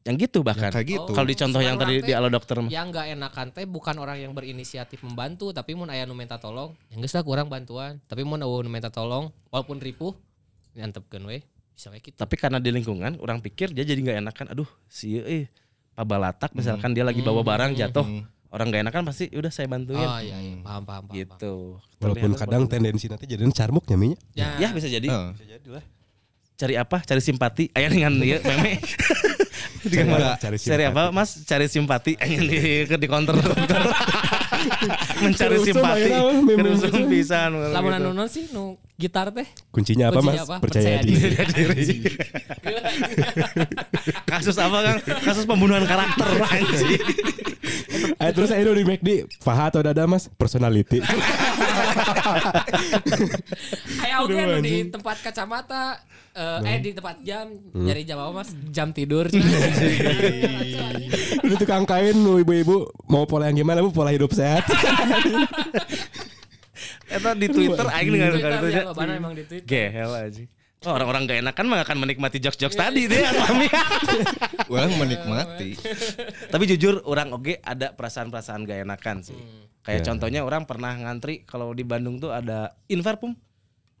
yang 0.00 0.16
gitu 0.16 0.40
bahkan. 0.40 0.72
Kayak 0.72 0.96
gitu. 0.96 1.12
Kalau 1.12 1.28
di 1.28 1.36
contoh 1.36 1.60
yang 1.60 1.76
tadi 1.76 2.00
di 2.00 2.12
alo 2.16 2.32
dokter 2.32 2.56
mah. 2.56 2.72
yang 2.72 2.88
nggak 2.88 3.20
enakan 3.20 3.52
teh 3.52 3.68
bukan 3.68 4.00
orang 4.00 4.16
yang 4.16 4.32
berinisiatif 4.32 5.04
membantu 5.04 5.52
tapi 5.52 5.76
mun 5.76 5.92
aya 5.92 6.08
nu 6.08 6.16
minta 6.16 6.40
tolong 6.40 6.72
yang 6.88 7.04
geus 7.04 7.12
lah 7.12 7.20
kurang 7.20 7.52
bantuan 7.52 8.00
tapi 8.08 8.24
mun 8.24 8.40
eueuh 8.40 8.64
nu 8.64 8.72
minta 8.72 8.88
tolong 8.88 9.28
walaupun 9.52 9.76
ripuh 9.76 10.16
nyantepkeun 10.72 11.20
we 11.28 11.44
bisa 11.76 11.92
we 11.92 12.00
kitu 12.00 12.16
Tapi 12.16 12.32
karena 12.40 12.56
di 12.56 12.72
lingkungan 12.72 13.20
orang 13.20 13.44
pikir 13.44 13.76
dia 13.76 13.84
jadi 13.84 14.00
nggak 14.00 14.18
enakan. 14.24 14.46
Aduh, 14.56 14.68
si 14.88 15.20
eh 15.20 15.52
pabalatak 15.92 16.56
misalkan 16.56 16.96
dia 16.96 17.04
lagi 17.04 17.20
bawa 17.20 17.44
barang 17.44 17.76
jatuh. 17.76 18.06
Orang 18.50 18.72
nggak 18.72 18.88
enakan 18.88 19.02
pasti 19.04 19.28
udah 19.30 19.52
saya 19.52 19.68
bantuin. 19.68 20.00
oh 20.00 20.18
iya 20.18 20.34
iya 20.42 20.58
paham 20.64 20.82
paham 20.82 21.04
paham, 21.04 21.04
paham. 21.06 21.14
gitu. 21.14 21.54
Walaupun 22.02 22.34
kadang 22.40 22.64
tendensi 22.66 23.06
nanti 23.06 23.28
jadi 23.28 23.44
carmuk 23.52 23.84
nyaminya. 23.86 24.16
ya, 24.32 24.56
Ya 24.58 24.72
bisa 24.72 24.88
jadi. 24.88 25.06
Heeh. 25.06 25.30
Bisa 25.36 25.46
jadi 25.46 25.68
lah. 25.76 25.84
Cari 26.60 26.76
apa? 26.76 27.00
Cari 27.00 27.24
simpati. 27.24 27.72
Aya 27.72 27.88
dengan 27.88 28.20
dia 28.20 28.36
meme. 28.44 28.84
Cari 29.80 30.04
Cari, 30.04 30.36
cari 30.36 30.56
cari 30.60 30.84
apa 30.92 31.08
Mas? 31.08 31.40
Cari 31.48 31.72
simpati. 31.72 32.12
Aya 32.20 32.36
di 32.36 32.84
di 32.84 33.06
counter 33.08 33.32
counter. 33.40 33.80
Mencari 35.24 35.56
simpati. 35.64 36.12
Kerusum 36.52 37.08
pisan. 37.08 37.56
lamun 37.72 37.96
anu 37.96 38.12
non 38.12 38.28
sih 38.28 38.52
nu 38.52 38.76
gitar 39.00 39.32
teh 39.32 39.48
Kuncinya 39.72 40.12
apa 40.12 40.20
Kuncinya 40.20 40.44
Mas? 40.44 40.52
apa? 40.52 40.56
Percaya 40.60 41.00
Percaya 41.00 41.48
diri. 41.48 41.96
Kasus 44.28 44.60
apa 44.60 44.76
Kang? 44.84 44.98
Kasus 45.24 45.48
pembunuhan 45.48 45.88
karakter 45.88 46.28
anjing. 46.44 47.00
Eh, 48.20 48.30
terus 48.36 48.52
saya 48.52 48.62
di 48.62 48.84
McD, 48.84 49.26
Faha 49.40 49.72
atau 49.72 49.80
Dada 49.82 50.04
Mas? 50.06 50.28
Personality. 50.36 51.00
Aya 54.04 54.22
oge 54.22 54.36
anu 54.38 54.62
di 54.62 54.86
tempat 54.88 55.16
kacamata 55.24 55.98
eh, 56.36 56.76
eh 56.76 56.78
di 56.78 56.90
tempat 56.94 57.18
jam 57.24 57.50
nyari 57.74 58.04
jam 58.06 58.20
apa 58.20 58.44
Mas? 58.44 58.52
Jam 58.70 58.92
tidur. 58.94 59.26
Ini 61.40 61.54
tukang 61.58 61.88
kain 61.88 62.14
nu 62.14 62.38
ibu-ibu 62.38 62.86
mau 63.10 63.26
pola 63.26 63.50
yang 63.50 63.64
gimana 63.64 63.82
bu? 63.82 63.90
Pola 63.90 64.14
hidup 64.14 64.30
sehat. 64.30 64.68
Eta 67.10 67.34
di 67.34 67.50
Twitter 67.50 67.86
aing 67.90 68.10
dengan 68.14 68.30
Twitter 68.30 68.52
kali 68.54 68.70
ya, 68.70 68.82
lobana 68.86 69.12
emang 69.18 69.34
di 69.34 69.42
Twitter. 69.42 69.66
Gehel 69.66 70.10
aja. 70.14 70.44
Oh, 70.80 70.96
orang-orang 70.96 71.28
gak 71.28 71.44
enakan 71.44 71.64
mah 71.68 71.84
akan 71.84 71.96
menikmati 72.00 72.40
jokes-jokes 72.40 72.72
tadi 72.72 73.04
deh 73.04 73.20
kami. 73.20 73.68
Orang 74.72 74.96
menikmati. 74.96 75.76
Tapi 76.48 76.64
jujur 76.64 77.04
orang 77.04 77.36
oke 77.36 77.60
ada 77.60 77.92
perasaan-perasaan 77.92 78.64
gak 78.64 78.88
enakan 78.88 79.20
sih. 79.20 79.36
Kayak 79.84 80.08
contohnya 80.08 80.40
orang 80.40 80.64
pernah 80.64 80.96
ngantri 80.96 81.44
kalau 81.44 81.76
di 81.76 81.84
Bandung 81.84 82.16
tuh 82.16 82.32
ada 82.32 82.72
Infarpum. 82.88 83.36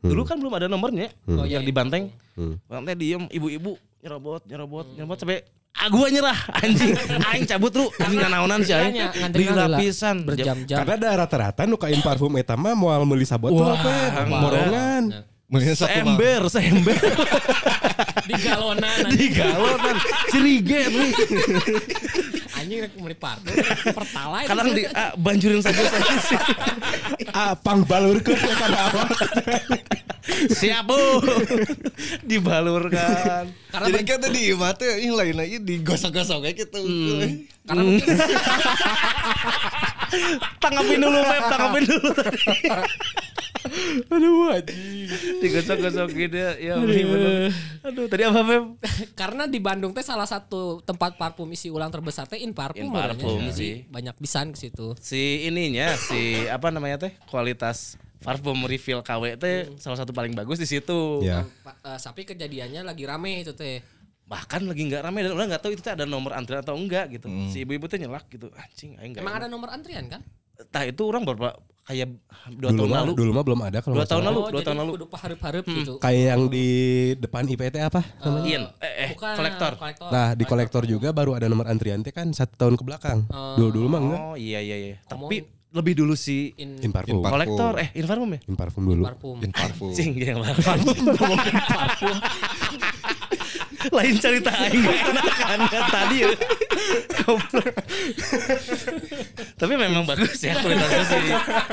Dulu 0.00 0.24
kan 0.24 0.40
belum 0.40 0.56
ada 0.56 0.72
nomornya 0.72 1.12
Oh, 1.28 1.44
iya, 1.44 1.60
yang 1.60 1.68
di 1.68 1.72
Banteng. 1.72 2.08
Orang 2.64 2.88
teh 2.88 2.96
diem 2.96 3.28
ibu-ibu 3.28 3.76
nyerobot 4.00 4.48
nyerobot 4.48 4.86
nyerobot 4.96 5.18
sampai 5.20 5.44
ah 5.76 5.92
gua 5.92 6.08
nyerah 6.08 6.40
anjing 6.56 6.96
aing 7.28 7.44
cabut 7.44 7.68
lu 7.76 7.84
anjing 8.00 8.24
naonan 8.24 8.64
sih 8.64 8.72
aing 8.72 8.96
heula. 9.36 9.76
lapisan 9.76 10.24
berjam-jam. 10.24 10.80
Karena 10.80 10.96
ada 10.96 11.08
rata-rata 11.20 11.68
nu 11.68 11.76
kain 11.76 12.00
parfum 12.00 12.32
eta 12.40 12.56
mah 12.56 12.72
moal 12.72 13.04
meuli 13.04 13.28
sabot 13.28 13.52
Wah, 13.52 13.76
apa? 13.76 13.92
wah. 14.24 14.40
Morongan. 14.48 15.02
Mending 15.50 15.74
satu 15.74 15.90
mah. 15.90 16.14
seember 16.14 16.42
seember. 16.46 16.94
Di 18.30 18.34
galonan 18.38 19.10
di 19.10 19.26
galonan. 19.34 19.96
Ciriget 20.30 20.86
nih 20.94 21.10
anjing 22.60 22.78
rek 22.84 22.92
meuli 22.94 23.16
parfum 23.16 23.50
pertalite 23.90 24.46
kadang 24.46 24.68
di 24.70 24.84
ah, 24.92 25.10
banjurin 25.16 25.64
saja 25.64 25.80
saja 25.80 26.38
Ah, 27.32 27.52
pang 27.56 27.82
balurkeun 27.82 28.36
kan 28.36 28.70
awal. 28.70 29.08
Siap 30.50 30.84
bu. 30.84 30.98
Dibalurkan. 32.30 33.48
Karena 33.70 33.86
Jadi 33.88 34.02
kita 34.02 34.28
di 34.28 34.52
mata 34.52 34.84
ini 34.84 35.10
lain 35.10 35.36
lagi 35.36 35.56
digosok-gosok 35.58 36.38
kayak 36.42 36.56
gitu. 36.60 36.80
karena 37.60 37.82
mungkin 37.82 38.02
tanggapin 40.58 40.98
dulu 40.98 41.18
Pep 41.22 41.42
tanggapin 41.46 41.82
dulu 41.86 42.10
Aduh 44.10 44.50
anjing. 44.50 45.06
digosok-gosokin 45.38 46.30
ya. 46.32 46.50
Ya 46.58 46.74
bener 46.80 47.52
aduh 47.80 48.06
tadi 48.10 48.22
apa 48.26 48.40
Pep 48.42 48.64
karena 49.14 49.46
di 49.46 49.62
Bandung 49.62 49.92
teh 49.92 50.02
salah 50.02 50.26
satu 50.26 50.82
tempat 50.82 51.14
parfum 51.14 51.46
isi 51.48 51.70
ulang 51.70 51.88
terbesar 51.88 52.26
teh 52.26 52.40
In 52.40 52.50
Parfum 52.50 52.82
In 52.82 52.90
Parfum 52.90 53.38
sih. 53.52 53.86
banyak 53.86 54.18
pisan 54.18 54.50
ke 54.50 54.58
situ. 54.58 54.98
Si 54.98 55.46
ininya 55.46 55.94
si 55.94 56.42
apa 56.48 56.68
namanya 56.68 57.06
teh? 57.06 57.12
Kualitas 57.30 57.94
parfum 58.20 58.64
refill 58.64 59.00
KW 59.00 59.34
teh 59.34 59.56
salah 59.76 59.96
satu 59.96 60.10
paling 60.10 60.32
bagus 60.32 60.56
di 60.56 60.68
situ. 60.68 61.20
Ya. 61.20 61.44
Pa- 61.60 61.76
eh, 61.82 61.98
tapi 61.98 62.24
kejadiannya 62.24 62.82
lagi 62.82 63.04
rame 63.04 63.40
itu 63.40 63.52
teh. 63.52 63.80
Bahkan 64.24 64.62
lagi 64.62 64.82
nggak 64.84 65.02
ramai 65.02 65.20
dan 65.20 65.32
orang 65.32 65.48
nggak 65.48 65.60
tahu 65.60 65.72
itu 65.72 65.80
teh 65.80 65.90
ada 65.90 66.04
nomor 66.04 66.32
antrian 66.32 66.60
atau 66.60 66.72
enggak 66.72 67.10
gitu. 67.10 67.26
Si 67.48 67.60
ibu-ibu 67.60 67.84
teh 67.84 67.96
nyelak 67.96 68.28
gitu. 68.28 68.46
Anjing 68.52 68.94
aing 68.96 69.12
emang 69.14 69.32
enak. 69.32 69.40
ada 69.40 69.46
nomor 69.46 69.68
antrian 69.68 70.06
kan? 70.06 70.22
Tah 70.68 70.84
itu 70.84 71.02
orang 71.02 71.24
berapa? 71.24 71.56
Kayak 71.80 72.14
dua 72.52 72.70
Dulu 72.70 72.78
tahun 72.78 72.88
mah 72.88 72.98
lalu. 73.02 73.12
dulu 73.16 73.30
mah 73.32 73.42
belum 73.42 73.60
ada 73.64 73.78
kalau 73.80 73.94
Dua 73.96 74.06
tahun 74.06 74.22
lalu, 74.22 74.38
oh 74.38 74.44
dua 74.44 74.52
jadi 74.52 74.66
tahun 74.68 74.78
lalu. 74.78 74.90
kudu 74.94 75.06
pahareup-hareup 75.08 75.64
gitu. 75.66 75.92
Kayak 75.98 76.22
yang 76.28 76.42
di 76.46 76.66
depan 77.16 77.42
IPT 77.44 77.76
apa? 77.80 78.00
namanya? 78.20 78.46
Ian 78.46 78.64
eh, 78.78 78.94
eh 79.00 79.10
Bukan, 79.10 79.34
kolektor. 79.34 79.72
kolektor. 79.74 80.08
Nah 80.12 80.26
di 80.30 80.44
kolektor. 80.44 80.82
juga 80.84 81.08
baru 81.10 81.34
ada 81.34 81.48
nomor 81.48 81.66
antrian 81.66 81.98
teh 81.98 82.12
kan 82.12 82.30
satu 82.30 82.54
tahun 82.54 82.74
ke 82.76 82.84
belakang. 82.84 83.18
Dulu 83.26 83.68
dulu 83.72 83.86
mah 83.88 84.00
enggak. 84.00 84.20
oh 84.22 84.36
iya 84.36 84.60
iya 84.60 84.76
iya. 84.78 84.96
Tapi 85.02 85.42
lebih 85.70 85.94
dulu 85.96 86.14
si 86.14 86.50
In, 86.56 86.76
In 86.78 86.90
parfum. 86.90 87.10
In 87.12 87.18
parfum. 87.18 87.32
kolektor 87.32 87.72
eh 87.78 87.88
Infarmum 87.94 88.30
ya 88.30 88.40
In 88.44 88.54
parfum 88.54 88.82
dulu. 88.82 89.02
Parfum 89.04 89.36
In 89.38 89.50
parfum. 89.50 89.90
Cing 89.90 90.12
yang 90.14 90.42
parfum 90.42 90.78
ngomongin 91.16 91.56
parfum. 91.62 92.16
Lain 93.80 94.12
cerita 94.14 94.52
aing 94.52 94.84
enakan 94.84 95.60
ya 95.66 95.80
tadi 95.88 96.16
ya. 96.20 96.28
Tapi 99.56 99.72
memang 99.74 100.04
bagus 100.04 100.36
ya 100.38 100.56
kualitasnya 100.56 101.04
si 101.06 101.18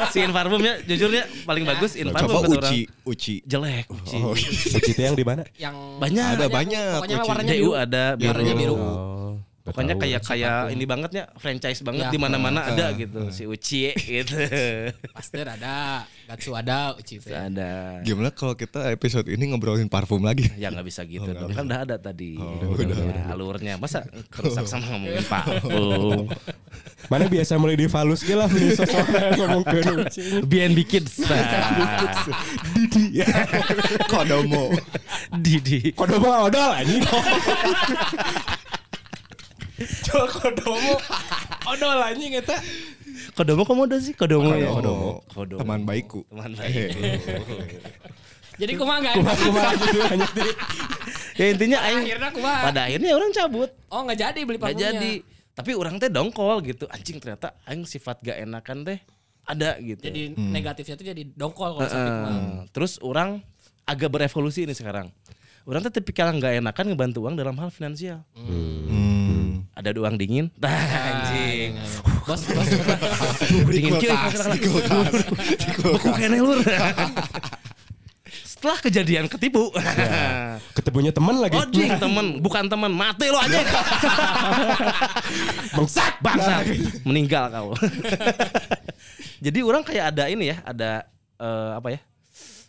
si 0.07 0.17
Infarmumnya 0.21 0.79
jujurnya 0.83 1.27
paling 1.43 1.63
bagus 1.63 1.95
Infarmum 1.95 2.29
Coba 2.29 2.39
kata 2.43 2.53
orang. 2.53 2.71
uci, 2.71 2.79
uci. 3.03 3.35
Jelek 3.43 3.85
uci. 3.89 4.15
Oh, 4.17 4.31
Uci 4.33 4.91
teh 4.93 5.03
yang 5.03 5.15
di 5.15 5.23
mana? 5.23 5.43
yang 5.57 5.75
Banyak. 5.97 6.25
Ada 6.37 6.47
banyak 6.47 6.85
pokoknya 6.95 7.15
kucing. 7.17 7.27
warnanya 7.27 7.53
biru 7.53 7.71
ada 7.73 8.03
biru. 8.13 8.29
Warnanya 8.29 8.55
biru. 8.55 8.75
Oh. 8.77 9.26
Pokoknya 9.67 9.93
tahu. 9.93 10.03
kayak 10.07 10.21
kayak 10.23 10.55
ini 10.71 10.83
banget 10.83 11.11
ya 11.11 11.25
franchise 11.35 11.83
banget 11.83 12.07
Ya. 12.07 12.09
di 12.09 12.17
mana-mana 12.17 12.63
ada 12.63 12.95
gitu 12.95 13.27
si 13.29 13.43
Uci 13.43 13.91
gitu. 14.15 14.39
Pasteur 15.11 15.43
ada 15.45 16.07
Gatsu 16.23 16.51
ada 16.51 16.95
Uci 16.95 17.19
teh 17.19 17.35
ada. 17.35 17.99
Gimana 18.01 18.31
kalau 18.31 18.53
kita 18.53 18.87
episode 18.89 19.27
ini 19.27 19.51
ngobrolin 19.51 19.87
parfum 19.87 20.19
lagi? 20.21 20.47
Ya 20.57 20.71
nggak 20.71 20.83
bisa 20.83 21.03
gitu 21.03 21.27
Oh, 21.27 21.35
dong. 21.35 21.51
Kan 21.51 21.67
udah 21.67 21.83
ada 21.83 21.95
tadi. 21.97 22.35
Oh, 22.35 22.71
udah, 22.71 22.95
udah, 22.95 23.31
alurnya. 23.31 23.75
Masa 23.75 24.07
kerusak 24.27 24.63
sama 24.65 24.87
ngomongin 24.91 25.23
parfum. 25.23 26.31
Mana 27.07 27.27
biasa 27.27 27.55
mulai 27.55 27.75
di 27.75 27.87
falus 27.87 28.21
ge 28.21 28.33
lah 28.33 28.47
beli 28.47 28.71
sosokan 28.71 29.35
ngomong 29.35 29.63
ke 29.63 29.79
BNB 30.43 30.79
Kids. 30.83 31.23
Didi. 32.73 33.21
Kodomo. 34.07 34.71
Didi. 35.33 35.91
Kodomo 35.91 36.47
odol 36.47 36.71
anjing. 36.73 37.03
Jual 39.77 40.25
kodomo. 40.27 40.95
Odol 41.71 41.99
anjing 42.01 42.33
eta. 42.33 42.57
Kodomo 43.33 43.61
komodo 43.63 43.97
sih, 43.97 44.17
Kodomo 44.17 44.53
ya. 44.53 44.73
Kodomo. 44.73 45.21
Kodomo. 45.29 45.59
Teman 45.61 45.81
baikku. 45.85 46.25
Teman 46.29 46.51
baik. 46.59 46.89
jadi 48.57 48.73
kumaha 48.73 48.97
enggak 49.05 49.15
enak 49.21 49.37
Kumaha 49.37 49.69
gitu 49.77 49.99
anjing. 50.17 50.55
ya 51.37 51.45
intinya 51.53 51.77
aing 51.85 52.01
akhirnya 52.09 52.29
kumaha 52.33 52.61
pada 52.65 52.79
akhirnya 52.89 53.09
orang 53.13 53.29
cabut. 53.29 53.69
oh 53.93 54.01
nggak 54.01 54.17
jadi 54.17 54.39
beli 54.41 54.57
Gak 54.57 54.63
parfumnya 54.65 54.89
jadi. 54.97 55.13
Tapi 55.53 55.71
orang 55.77 55.95
teh 56.01 56.09
dongkol 56.09 56.57
gitu. 56.65 56.85
Anjing 56.89 57.17
ternyata 57.21 57.53
aing 57.69 57.85
sifat 57.85 58.17
gak 58.25 58.37
enakan 58.41 58.81
teh 58.81 58.97
ada 59.47 59.77
gitu. 59.79 60.01
jadi 60.01 60.33
negatifnya 60.35 60.97
tuh 60.97 61.05
jadi 61.05 61.21
dongkol 61.37 61.77
kalau 61.77 61.85
sampai 61.87 62.01
Eh, 62.01 62.13
kumaha 62.17 62.39
terus 62.73 62.97
orang 62.99 63.29
agak 63.85 64.09
berevolusi 64.09 64.65
ini 64.65 64.73
sekarang. 64.73 65.13
Orang 65.67 65.83
tuh 65.83 65.93
tipikal 65.93 66.31
nggak 66.33 66.57
enakan 66.57 66.85
ngebantu 66.95 67.27
uang 67.29 67.35
dalam 67.37 67.53
hal 67.61 67.69
finansial. 67.69 68.25
Hmm. 68.33 68.96
Ada 69.77 69.93
uang 69.93 70.17
dingin, 70.17 70.49
tah 70.57 70.73
anjing. 71.13 71.77
bos 72.25 72.41
bos 72.49 72.65
dingin 73.69 73.93
Beku 75.93 76.09
kene 76.17 76.41
lur. 76.41 76.57
Setelah 78.57 78.81
kejadian 78.81 79.29
ketipu. 79.29 79.69
Ketemunya 80.73 81.13
teman 81.13 81.37
lagi. 81.37 81.61
Ojing 81.61 81.93
temen, 82.01 82.41
bukan 82.41 82.65
temen, 82.65 82.89
mati 82.89 83.29
lo 83.29 83.37
aja. 83.37 83.61
Bangsat 85.77 86.17
Bangsa, 86.25 86.65
meninggal 87.05 87.53
kau. 87.53 87.77
Jadi 89.37 89.61
orang 89.61 89.85
kayak 89.85 90.09
ada 90.09 90.25
ini 90.25 90.57
ya, 90.57 90.57
ada 90.65 91.05
eh, 91.37 91.71
apa 91.77 91.87
ya? 91.93 91.99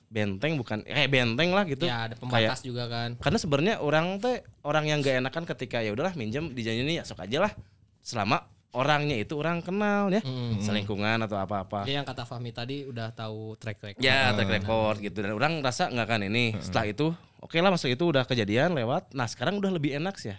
Benteng 0.08 0.56
bukan 0.56 0.80
eh 0.88 1.04
benteng 1.06 1.52
lah 1.52 1.68
gitu. 1.68 1.84
Ya 1.84 2.08
ada 2.08 2.16
Kayak 2.16 2.20
pembatas 2.24 2.60
juga 2.64 2.88
kan. 2.88 3.10
karena 3.20 3.38
sebenarnya 3.38 3.74
orang 3.84 4.16
teh 4.18 4.40
orang 4.64 4.84
yang 4.88 5.04
gak 5.04 5.20
enakan 5.20 5.44
ketika 5.44 5.84
ya 5.84 5.92
udahlah 5.92 6.16
minjem 6.16 6.52
di 6.56 6.64
ini 6.64 6.96
ya 6.96 7.04
sok 7.04 7.28
aja 7.28 7.44
lah. 7.44 7.52
Selama 8.00 8.40
orangnya 8.72 9.16
itu 9.16 9.36
orang 9.36 9.60
kenal 9.64 10.08
ya 10.12 10.20
selingkungan 10.60 11.24
atau 11.24 11.36
apa-apa. 11.40 11.84
Dia 11.84 12.00
yang 12.00 12.08
kata 12.08 12.24
Fahmi 12.24 12.52
tadi 12.52 12.84
udah 12.88 13.12
tahu 13.12 13.56
track 13.60 13.78
record. 13.84 14.02
ya 14.04 14.32
track 14.32 14.50
record 14.60 14.96
gitu. 15.04 15.18
Dan 15.20 15.36
orang 15.36 15.60
rasa 15.60 15.92
nggak 15.92 16.08
kan 16.08 16.20
ini. 16.24 16.56
Setelah 16.56 16.86
itu 16.88 17.06
oke 17.44 17.56
lah 17.60 17.68
masa 17.72 17.88
itu 17.92 18.04
udah 18.08 18.24
kejadian 18.24 18.72
lewat. 18.76 19.12
Nah 19.12 19.28
sekarang 19.28 19.60
udah 19.60 19.72
lebih 19.72 19.96
enak 19.96 20.16
sih 20.16 20.32
ya. 20.32 20.38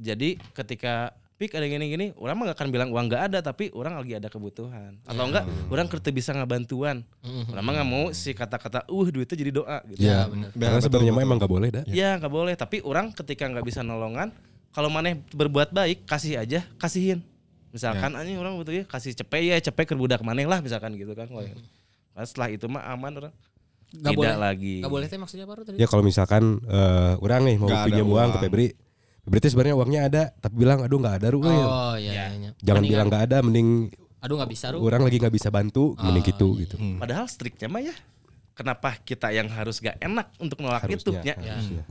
Jadi 0.00 0.38
ketika 0.54 1.12
pik 1.40 1.56
ada 1.56 1.64
gini-gini 1.64 2.12
orang 2.20 2.36
mah 2.36 2.44
gak 2.52 2.60
akan 2.60 2.68
bilang 2.68 2.88
uang 2.92 3.08
nggak 3.08 3.22
ada 3.32 3.38
tapi 3.40 3.72
orang 3.72 3.96
lagi 3.96 4.12
ada 4.12 4.28
kebutuhan 4.28 5.00
atau 5.08 5.24
enggak 5.24 5.48
orang 5.72 5.88
kerja 5.88 6.12
bisa 6.12 6.36
ngebantuan 6.36 7.00
orang 7.48 7.64
mah 7.64 7.72
nggak 7.80 7.88
mau 7.88 8.04
si 8.12 8.36
kata-kata 8.36 8.84
uh 8.84 9.06
duitnya 9.08 9.36
jadi 9.40 9.52
doa 9.56 9.78
gitu 9.88 10.04
Ya, 10.04 10.28
karena 10.28 10.84
sebenarnya 10.84 11.12
mah 11.16 11.22
emang 11.24 11.38
nggak 11.40 11.52
boleh 11.52 11.68
dah. 11.72 11.84
Ya 11.88 12.18
nggak 12.20 12.32
boleh. 12.32 12.54
Tapi 12.58 12.84
orang 12.84 13.14
ketika 13.14 13.46
nggak 13.46 13.62
bisa 13.62 13.80
nolongan, 13.80 14.34
kalau 14.74 14.92
maneh 14.92 15.22
berbuat 15.32 15.72
baik 15.72 16.04
kasih 16.04 16.36
aja, 16.42 16.66
kasihin. 16.76 17.24
Misalkan 17.70 18.12
anjing 18.18 18.36
orang 18.36 18.58
butuh 18.58 18.74
ya 18.74 18.84
kasih 18.84 19.14
cepet 19.14 19.40
ya 19.46 19.56
cepet 19.70 19.86
ke 19.86 19.94
budak 19.94 20.20
maneh 20.26 20.44
lah 20.44 20.58
misalkan 20.60 20.92
gitu 20.98 21.14
kan. 21.14 21.30
Nah, 21.30 22.24
setelah 22.26 22.50
itu 22.50 22.66
mah 22.66 22.84
aman 22.90 23.12
orang. 23.16 23.34
Gak 23.90 24.12
Tidak 24.14 24.18
boleh. 24.18 24.36
lagi. 24.38 24.76
Gak 24.82 24.92
boleh 24.92 25.06
teh 25.06 25.18
maksudnya 25.18 25.46
baru 25.46 25.62
tadi. 25.64 25.78
Ya 25.78 25.86
kalau 25.86 26.02
misalkan 26.02 26.58
eh, 26.66 27.12
orang 27.22 27.42
nih 27.46 27.56
mau 27.58 27.68
pinjam 27.70 28.06
uang 28.06 28.28
ke 28.34 28.38
uang. 28.38 28.42
Febri 28.44 28.66
teh 29.28 29.50
sebenarnya 29.52 29.76
uangnya 29.76 30.00
ada, 30.08 30.22
tapi 30.38 30.54
bilang 30.56 30.80
aduh 30.80 30.96
nggak 30.96 31.16
ada 31.20 31.26
ru. 31.30 31.38
euy." 31.40 31.52
Oh 31.52 31.94
iya 31.96 32.12
iya. 32.12 32.24
iya. 32.32 32.50
Jangan 32.60 32.80
Mendingan, 32.80 32.88
bilang 32.88 33.06
nggak 33.10 33.24
ada, 33.28 33.36
mending 33.44 33.68
Aduh 34.20 34.36
nggak 34.36 34.52
bisa 34.52 34.66
Ru. 34.68 34.84
orang 34.84 35.00
lagi 35.00 35.16
nggak 35.16 35.32
bisa 35.32 35.48
bantu, 35.48 35.96
mending 35.96 36.24
gitu 36.28 36.48
iya, 36.52 36.60
gitu. 36.68 36.76
Padahal 37.00 37.24
striknya 37.24 37.68
mah 37.72 37.80
ya. 37.80 37.94
Kenapa 38.52 38.92
kita 39.00 39.32
yang 39.32 39.48
harus 39.48 39.80
gak 39.80 39.96
enak 39.96 40.36
untuk 40.36 40.60
nolak 40.60 40.84
itu 40.84 41.08
Harusnya. 41.08 41.32
ya? 41.32 41.56
harusnya. 41.56 41.84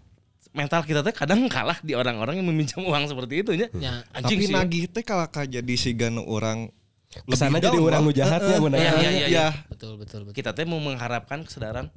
Mental 0.53 0.81
kita 0.85 1.01
tuh 1.01 1.09
kadang 1.09 1.41
kalah 1.49 1.81
di 1.81 1.97
orang-orang 1.97 2.37
yang 2.37 2.45
meminjam 2.45 2.85
uang 2.85 3.09
seperti 3.09 3.41
itu 3.41 3.51
ya. 3.57 3.65
Ya. 3.73 4.05
Anjing 4.13 4.37
Tapi 4.37 4.45
sih. 4.45 4.53
nagih 4.53 4.83
teh 4.93 5.01
kalau 5.01 5.25
jadi 5.25 5.73
si 5.73 5.97
gana 5.97 6.21
orang 6.21 6.69
Ke 7.09 7.33
sana 7.33 7.57
jadi 7.57 7.73
orang 7.81 8.05
nu 8.05 8.13
jahatnya 8.13 8.61
mun 8.61 8.77
Iya, 8.77 8.77
aya. 8.77 8.93
iya, 9.01 9.09
iya, 9.09 9.25
iya. 9.25 9.47
Betul 9.65 9.97
betul 9.97 10.29
betul. 10.29 10.37
Kita 10.37 10.53
teh 10.53 10.69
mau 10.69 10.77
mengharapkan 10.77 11.41
kesadaran 11.41 11.89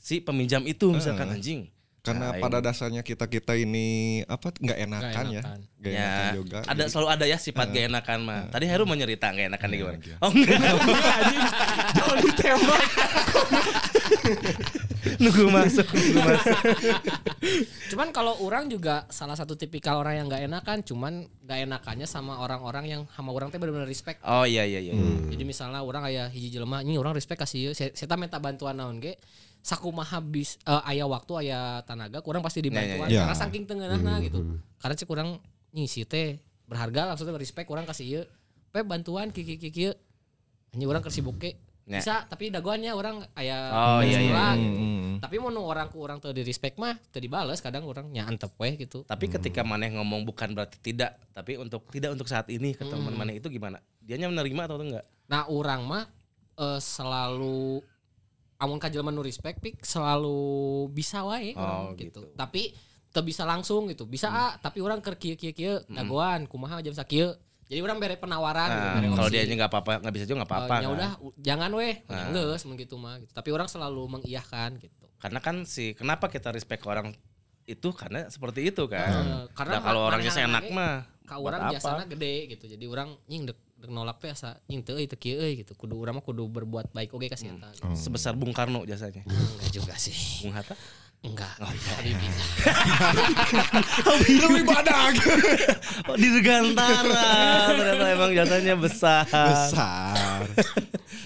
si 0.00 0.24
peminjam 0.24 0.64
itu 0.64 0.88
misalkan 0.88 1.28
anjing. 1.28 1.68
Karena 2.04 2.30
Nah, 2.30 2.36
pada 2.36 2.60
dasarnya 2.60 3.00
kita 3.00 3.24
kita 3.24 3.56
ini 3.56 4.20
apa 4.22 4.52
nggak 4.52 4.76
enakan, 4.78 5.24
ya, 5.26 5.40
enakan. 5.40 5.58
nggak 5.80 5.92
enakan 5.94 6.20
Ya, 6.20 6.36
juga. 6.36 6.58
ada 6.60 6.76
Jadi- 6.76 6.90
selalu 6.92 7.08
ada 7.08 7.24
ya 7.24 7.38
sifat 7.38 7.66
gak 7.66 7.84
enakan 7.88 8.18
mah. 8.20 8.42
Tadi 8.52 8.64
Heru 8.68 8.84
mau 8.84 8.92
nyerita 8.92 9.26
gak 9.26 9.48
enakan 9.48 9.68
di 9.72 9.76
gimana? 9.80 9.96
iya. 9.98 10.16
Oh 10.20 10.28
enggak. 10.28 10.58
Jangan 11.90 12.16
ditembak. 12.22 12.82
Nunggu 15.14 15.48
masuk, 15.48 15.86
nunggu 15.86 16.20
masuk. 16.22 16.58
Cuman 17.88 18.08
kalau 18.10 18.40
orang 18.40 18.66
juga 18.66 19.04
salah 19.08 19.32
satu 19.32 19.52
tipikal 19.54 19.96
orang 19.96 20.16
yang 20.16 20.26
nggak 20.26 20.44
enakan, 20.44 20.78
cuman 20.80 21.12
nggak 21.40 21.58
enakannya 21.62 22.04
sama 22.04 22.36
orang-orang 22.36 22.84
yang 22.86 23.02
sama 23.10 23.30
orang 23.30 23.48
teh 23.48 23.56
benar-benar 23.56 23.84
respect. 23.86 24.20
Oh 24.24 24.44
iya 24.44 24.64
iya 24.64 24.80
iya. 24.80 24.92
Jadi 25.28 25.42
misalnya 25.42 25.80
orang 25.80 26.04
kayak 26.04 26.28
hiji 26.30 26.48
jelema 26.50 26.80
ini 26.80 26.96
orang 26.96 27.12
respect 27.12 27.36
kasih 27.38 27.72
saya 27.72 27.92
saya 27.92 28.16
minta 28.16 28.36
bantuan 28.38 28.74
naon 28.74 28.96
ge 28.96 29.16
sakumaha 29.64 30.20
habis 30.20 30.60
eh, 30.68 30.90
aya 30.92 31.08
waktu 31.08 31.48
aya 31.48 31.80
tenaga 31.88 32.20
kurang 32.20 32.44
pasti 32.44 32.60
dibantuan 32.60 33.08
ya. 33.08 33.24
karena 33.24 33.36
saking 33.40 33.64
tengenahna 33.64 34.20
gitu. 34.20 34.60
Karena 34.76 34.94
cek 34.94 35.08
kurang 35.08 35.40
ngisi 35.72 36.04
teh 36.04 36.36
berharga 36.68 37.08
langsung 37.08 37.24
teh 37.24 37.32
respect 37.32 37.64
kurang 37.64 37.88
kasih 37.88 38.04
ieu. 38.04 38.22
Pe 38.68 38.84
bantuan 38.84 39.32
kiki 39.32 39.56
kiki 39.56 39.96
Hanya 40.76 40.84
orang 40.90 41.00
kesibuk 41.00 41.40
ke 41.40 41.56
Ya. 41.84 42.00
bisa 42.00 42.24
tapi 42.24 42.48
dagoannya 42.48 42.96
orang 42.96 43.20
aya 43.36 43.68
Oh, 43.68 44.00
iya, 44.00 44.16
iya, 44.16 44.32
iya. 44.32 44.56
gitu. 44.56 44.80
Hmm. 44.80 45.12
Tapi 45.20 45.36
mau 45.36 45.52
orang 45.52 45.92
ku 45.92 46.00
orang 46.00 46.16
teu 46.16 46.32
di 46.32 46.40
respect 46.40 46.80
mah 46.80 46.96
teu 47.12 47.20
dibales 47.20 47.60
kadang 47.60 47.84
orang 47.84 48.08
nya 48.08 48.24
antep 48.24 48.56
we 48.56 48.72
gitu. 48.80 49.04
Tapi 49.04 49.28
ketika 49.28 49.60
maneh 49.60 49.92
ngomong 49.92 50.24
bukan 50.24 50.56
berarti 50.56 50.80
tidak, 50.80 51.20
tapi 51.36 51.60
untuk 51.60 51.84
tidak 51.92 52.16
untuk 52.16 52.24
saat 52.24 52.48
ini 52.48 52.72
ke 52.72 52.88
teman 52.88 53.12
maneh 53.12 53.36
itu 53.36 53.52
gimana? 53.52 53.84
Dianya 54.00 54.32
menerima 54.32 54.64
atau 54.64 54.80
enggak? 54.80 55.04
Nah, 55.28 55.44
orang 55.52 55.80
mah 55.84 56.04
eh, 56.56 56.80
selalu 56.80 57.84
amun 58.64 58.76
ka 58.76 58.88
jelema 58.88 59.12
nu 59.12 59.20
respect 59.20 59.60
pik 59.60 59.84
selalu 59.84 60.36
bisa 60.90 61.22
wae 61.22 61.52
Oh, 61.54 61.92
gitu. 61.94 62.24
gitu. 62.24 62.32
Tapi 62.32 62.72
teu 63.08 63.22
bisa 63.22 63.44
langsung 63.44 63.86
gitu. 63.86 64.04
Bisa 64.04 64.26
ah, 64.26 64.52
tapi 64.56 64.80
orang 64.80 64.98
keur 64.98 65.14
kieu 65.14 65.36
kieu 65.36 65.52
kieu 65.52 65.78
dagoan 65.86 66.48
kumaha 66.48 66.80
jam 66.80 66.90
sakieu. 66.90 67.36
Jadi 67.64 67.80
orang 67.80 67.96
bere 67.96 68.20
penawaran 68.20 68.68
gitu, 68.68 68.76
Nah, 68.76 68.94
bere 68.94 69.06
kalau 69.16 69.30
dia 69.30 69.42
nggak 69.46 69.70
apa-apa, 69.72 69.92
nggak 70.04 70.14
bisa 70.14 70.24
juga 70.24 70.44
nggak 70.44 70.50
apa-apa. 70.52 70.74
Eh, 70.74 70.80
ya 70.80 70.84
kan? 70.84 70.94
udah 70.94 71.10
u- 71.22 71.36
jangan 71.40 71.70
weh, 71.72 71.94
nah. 72.04 72.28
geus 72.28 72.62
mun 72.68 72.76
gitu 72.76 73.00
mah 73.00 73.16
gitu. 73.24 73.32
Tapi 73.32 73.48
orang 73.56 73.68
selalu 73.72 74.02
mengiyahkan 74.04 74.76
gitu. 74.84 75.04
Karena 75.16 75.40
kan 75.40 75.64
si 75.64 75.96
kenapa 75.96 76.28
kita 76.28 76.52
respect 76.52 76.84
ke 76.84 76.88
orang 76.92 77.16
itu 77.64 77.88
karena 77.96 78.28
seperti 78.28 78.68
itu 78.68 78.84
kan. 78.84 79.08
Eh, 79.08 79.44
karena 79.56 79.80
Nah, 79.80 79.82
kalau 79.82 80.00
orangnya 80.04 80.28
seenak 80.28 80.68
mah 80.68 81.08
Ka 81.24 81.40
buat 81.40 81.56
orang 81.56 81.72
biasanya 81.72 82.04
gede 82.04 82.34
gitu. 82.52 82.64
Jadi 82.68 82.84
orang 82.84 83.16
nying 83.24 83.48
dek, 83.48 83.56
dek 83.56 83.63
nolak 83.88 84.20
teh 84.20 84.30
asa 84.32 84.58
nying 84.68 84.82
teu 84.84 84.96
euy 84.96 85.06
teu 85.08 85.18
kieu 85.18 85.40
euy 85.40 85.62
gitu. 85.64 85.72
Kudu 85.74 85.96
urang 85.98 86.18
mah 86.18 86.24
kudu 86.24 86.46
berbuat 86.48 86.92
baik 86.92 87.12
oge 87.14 87.28
ka 87.28 87.36
si 87.38 87.48
eta. 87.48 87.70
gitu. 87.72 87.88
sebesar 87.96 88.32
Bung 88.36 88.52
Karno 88.54 88.84
jasanya. 88.88 89.24
Enggak 89.24 89.70
juga 89.72 89.94
sih. 89.98 90.44
Bung 90.44 90.54
Hatta? 90.54 90.76
Enggak. 91.24 91.56
Oh, 91.56 91.72
iya, 91.72 91.92
Habibie. 91.96 92.28
Lebih 94.44 94.64
badak. 94.68 95.16
Oh, 96.04 96.20
di 96.20 96.28
Dirgantara 96.28 97.72
ternyata 97.72 98.04
emang 98.12 98.30
jasanya 98.36 98.74
besar. 98.76 99.24
Besar. 99.24 100.44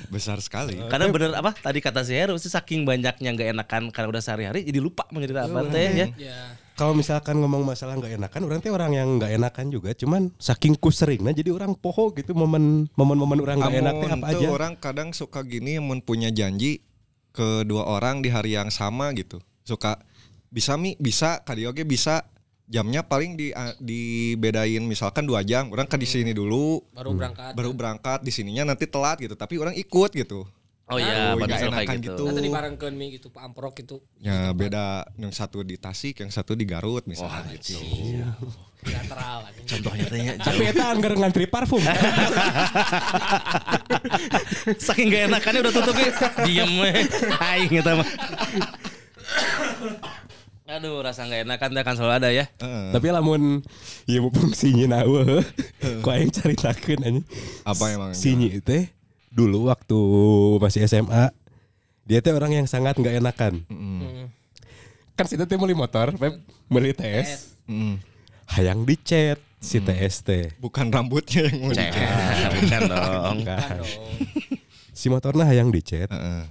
Besar 0.06 0.38
sekali. 0.38 0.78
Karena 0.86 1.10
bener 1.10 1.34
apa 1.34 1.50
tadi 1.50 1.82
kata 1.82 2.06
si 2.06 2.14
Heru 2.14 2.38
sih 2.38 2.46
saking 2.46 2.86
banyaknya 2.86 3.34
nggak 3.34 3.48
enakan 3.58 3.82
karena 3.90 4.08
udah 4.14 4.22
sehari-hari 4.22 4.62
jadi 4.62 4.78
lupa 4.78 5.10
mau 5.10 5.18
cerita 5.18 5.50
apa 5.50 5.66
teh 5.66 5.90
ya. 5.90 6.06
Ya. 6.14 6.40
Kalau 6.78 6.94
misalkan 6.94 7.42
ngomong 7.42 7.66
masalah 7.66 7.98
nggak 7.98 8.22
enakan, 8.22 8.40
orang 8.46 8.58
teh 8.62 8.70
orang 8.70 8.94
yang 8.94 9.18
nggak 9.18 9.34
enakan 9.34 9.66
juga, 9.66 9.90
cuman 9.98 10.30
saking 10.38 10.78
ku 10.78 10.94
seringnya 10.94 11.34
jadi 11.34 11.50
orang 11.50 11.74
poho 11.74 12.14
gitu. 12.14 12.38
Momen 12.38 12.86
momen-momen 12.94 13.42
orang 13.42 13.58
nggak 13.58 13.82
enak 13.82 13.94
teh 13.98 14.10
apa 14.14 14.26
aja. 14.30 14.46
orang 14.46 14.72
kadang 14.78 15.10
suka 15.10 15.42
gini 15.42 15.82
mun 15.82 15.98
punya 15.98 16.30
janji 16.30 16.86
ke 17.34 17.66
dua 17.66 17.82
orang 17.82 18.22
di 18.22 18.30
hari 18.30 18.54
yang 18.54 18.70
sama 18.70 19.10
gitu. 19.18 19.42
Suka 19.66 19.98
bisa 20.54 20.78
mi? 20.78 20.94
Bisa. 21.02 21.42
Kadi 21.42 21.66
oge 21.66 21.82
bisa. 21.82 22.22
Jamnya 22.68 23.02
paling 23.02 23.34
di 23.34 23.50
dibedain 23.82 24.84
misalkan 24.86 25.26
dua 25.26 25.42
jam. 25.42 25.74
Orang 25.74 25.90
ke 25.90 25.98
di 25.98 26.06
sini 26.06 26.30
dulu. 26.30 26.78
Baru 26.94 27.10
berangkat. 27.10 27.58
baru 27.58 27.70
berangkat. 27.74 28.22
Di 28.22 28.30
sininya 28.30 28.70
nanti 28.70 28.86
telat 28.86 29.18
gitu. 29.18 29.34
Tapi 29.34 29.58
orang 29.58 29.74
ikut 29.74 30.14
gitu 30.14 30.46
Oh 30.88 30.96
iya, 30.96 31.37
Oh, 31.37 31.37
pada 31.37 31.53
nggak 31.53 31.59
selalu 31.61 31.72
kayak 31.77 31.85
enakan 31.85 31.96
gitu. 32.01 32.12
gitu. 32.16 32.22
Nanti 32.24 32.40
dibarengkeun 32.42 32.94
mi 32.96 33.07
gitu 33.12 33.29
Pak 33.29 33.42
Amprok 33.44 33.74
gitu. 33.77 33.96
ya 34.18 34.51
beda 34.51 35.05
yang 35.14 35.29
satu 35.31 35.61
di 35.61 35.77
Tasik 35.77 36.24
yang 36.24 36.33
satu 36.33 36.57
di 36.57 36.64
Garut 36.64 37.05
misalnya 37.05 37.44
gitu 37.55 37.77
Bilateral 38.79 39.42
aja. 39.42 39.61
Contohnya 39.68 40.07
teh 40.07 40.20
ya, 40.22 40.33
Tapi 40.38 40.62
eta 40.64 40.85
anggar 40.88 41.12
ngantri 41.12 41.44
parfum. 41.44 41.83
saking 44.87 45.11
gak 45.11 45.22
enakannya 45.29 45.61
udah 45.66 45.74
tutup 45.74 45.96
ya. 45.98 46.11
Diem. 46.46 46.72
Aing 47.42 47.72
eta 47.74 47.92
mah. 47.98 48.09
Aduh, 50.68 51.01
rasa 51.01 51.24
gak 51.24 51.42
enakan 51.42 51.68
teh 51.74 51.83
kan 51.83 51.94
selalu 51.96 52.14
ada 52.22 52.29
ya. 52.31 52.44
Heeh. 52.61 52.92
Tapi 52.92 53.07
lamun 53.09 53.64
ieu 54.07 54.29
fungsinya 54.29 55.01
nawe, 55.01 55.40
ku 56.05 56.09
aing 56.12 56.31
caritakeun 56.31 57.01
anjing. 57.03 57.27
apa 57.64 57.85
emang 57.90 58.12
Si 58.12 58.37
Nyi 58.37 58.61
teh 58.61 58.87
dulu 59.28 59.68
waktu 59.68 59.98
masih 60.58 60.84
SMA 60.84 61.30
dia 62.02 62.18
teh 62.18 62.32
orang 62.32 62.52
yang 62.54 62.66
sangat 62.66 62.96
nggak 62.96 63.20
enakan. 63.20 63.54
Hmm. 63.68 64.32
Kan 65.12 65.26
si 65.26 65.34
teh 65.34 65.44
beli 65.50 65.74
motor, 65.74 66.14
Pep, 66.14 66.40
beli 66.66 66.92
TS, 66.92 67.58
Mm. 67.68 68.00
hayang 68.48 68.80
dicet 68.82 69.36
si 69.58 69.76
TS 69.76 70.22
teh. 70.22 70.46
bukan 70.56 70.88
rambutnya 70.88 71.44
yang 71.44 71.58
mau 71.60 71.70
dicet. 71.70 71.92
bukan 72.56 72.80
dong. 72.86 73.36
Dong. 73.44 73.90
Si 74.90 75.06
motornya 75.06 75.44
hayang 75.44 75.68
dicet. 75.68 76.08
Heeh. 76.08 76.42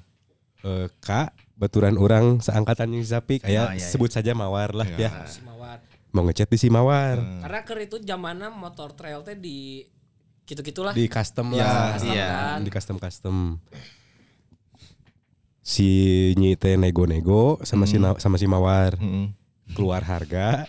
Eh, 0.61 0.87
Kak, 0.99 1.31
baturan 1.55 1.95
orang 1.95 2.37
seangkatan 2.37 2.91
yang 2.91 3.01
Zapik, 3.01 3.41
Oh, 3.41 3.49
aya 3.49 3.73
iya, 3.73 3.79
iya. 3.79 3.81
sebut 3.81 4.11
saja 4.11 4.31
Mawar 4.31 4.75
lah 4.75 4.85
Iya. 4.85 5.09
ya. 5.09 5.25
Si 5.25 5.41
Mawar. 5.41 5.81
Mau 6.11 6.21
ngechat 6.23 6.47
di 6.47 6.57
si 6.57 6.67
Mawar. 6.67 7.17
Karena 7.17 7.59
ker 7.63 7.79
itu 7.79 7.97
zamannya 7.97 8.49
motor 8.49 8.93
trail 8.93 9.23
teh 9.23 9.33
di 9.33 9.81
gitu-gitulah. 10.47 10.95
Di 10.95 11.05
custom 11.05 11.51
Ya, 11.51 11.61
lah. 11.61 11.87
Custom 11.99 12.15
iya. 12.15 12.27
kan. 12.31 12.59
Di 12.63 12.69
custom 12.71 12.95
custom. 12.97 13.35
Si 15.59 15.87
Nyi 16.39 16.55
teh 16.55 16.79
nego-nego 16.79 17.59
sama 17.67 17.83
si 17.83 17.99
Na- 17.99 18.15
sama 18.17 18.39
si 18.39 18.47
Mawar. 18.47 18.95
Mm-mm. 18.95 19.35
Keluar 19.75 19.99
harga. 20.01 20.63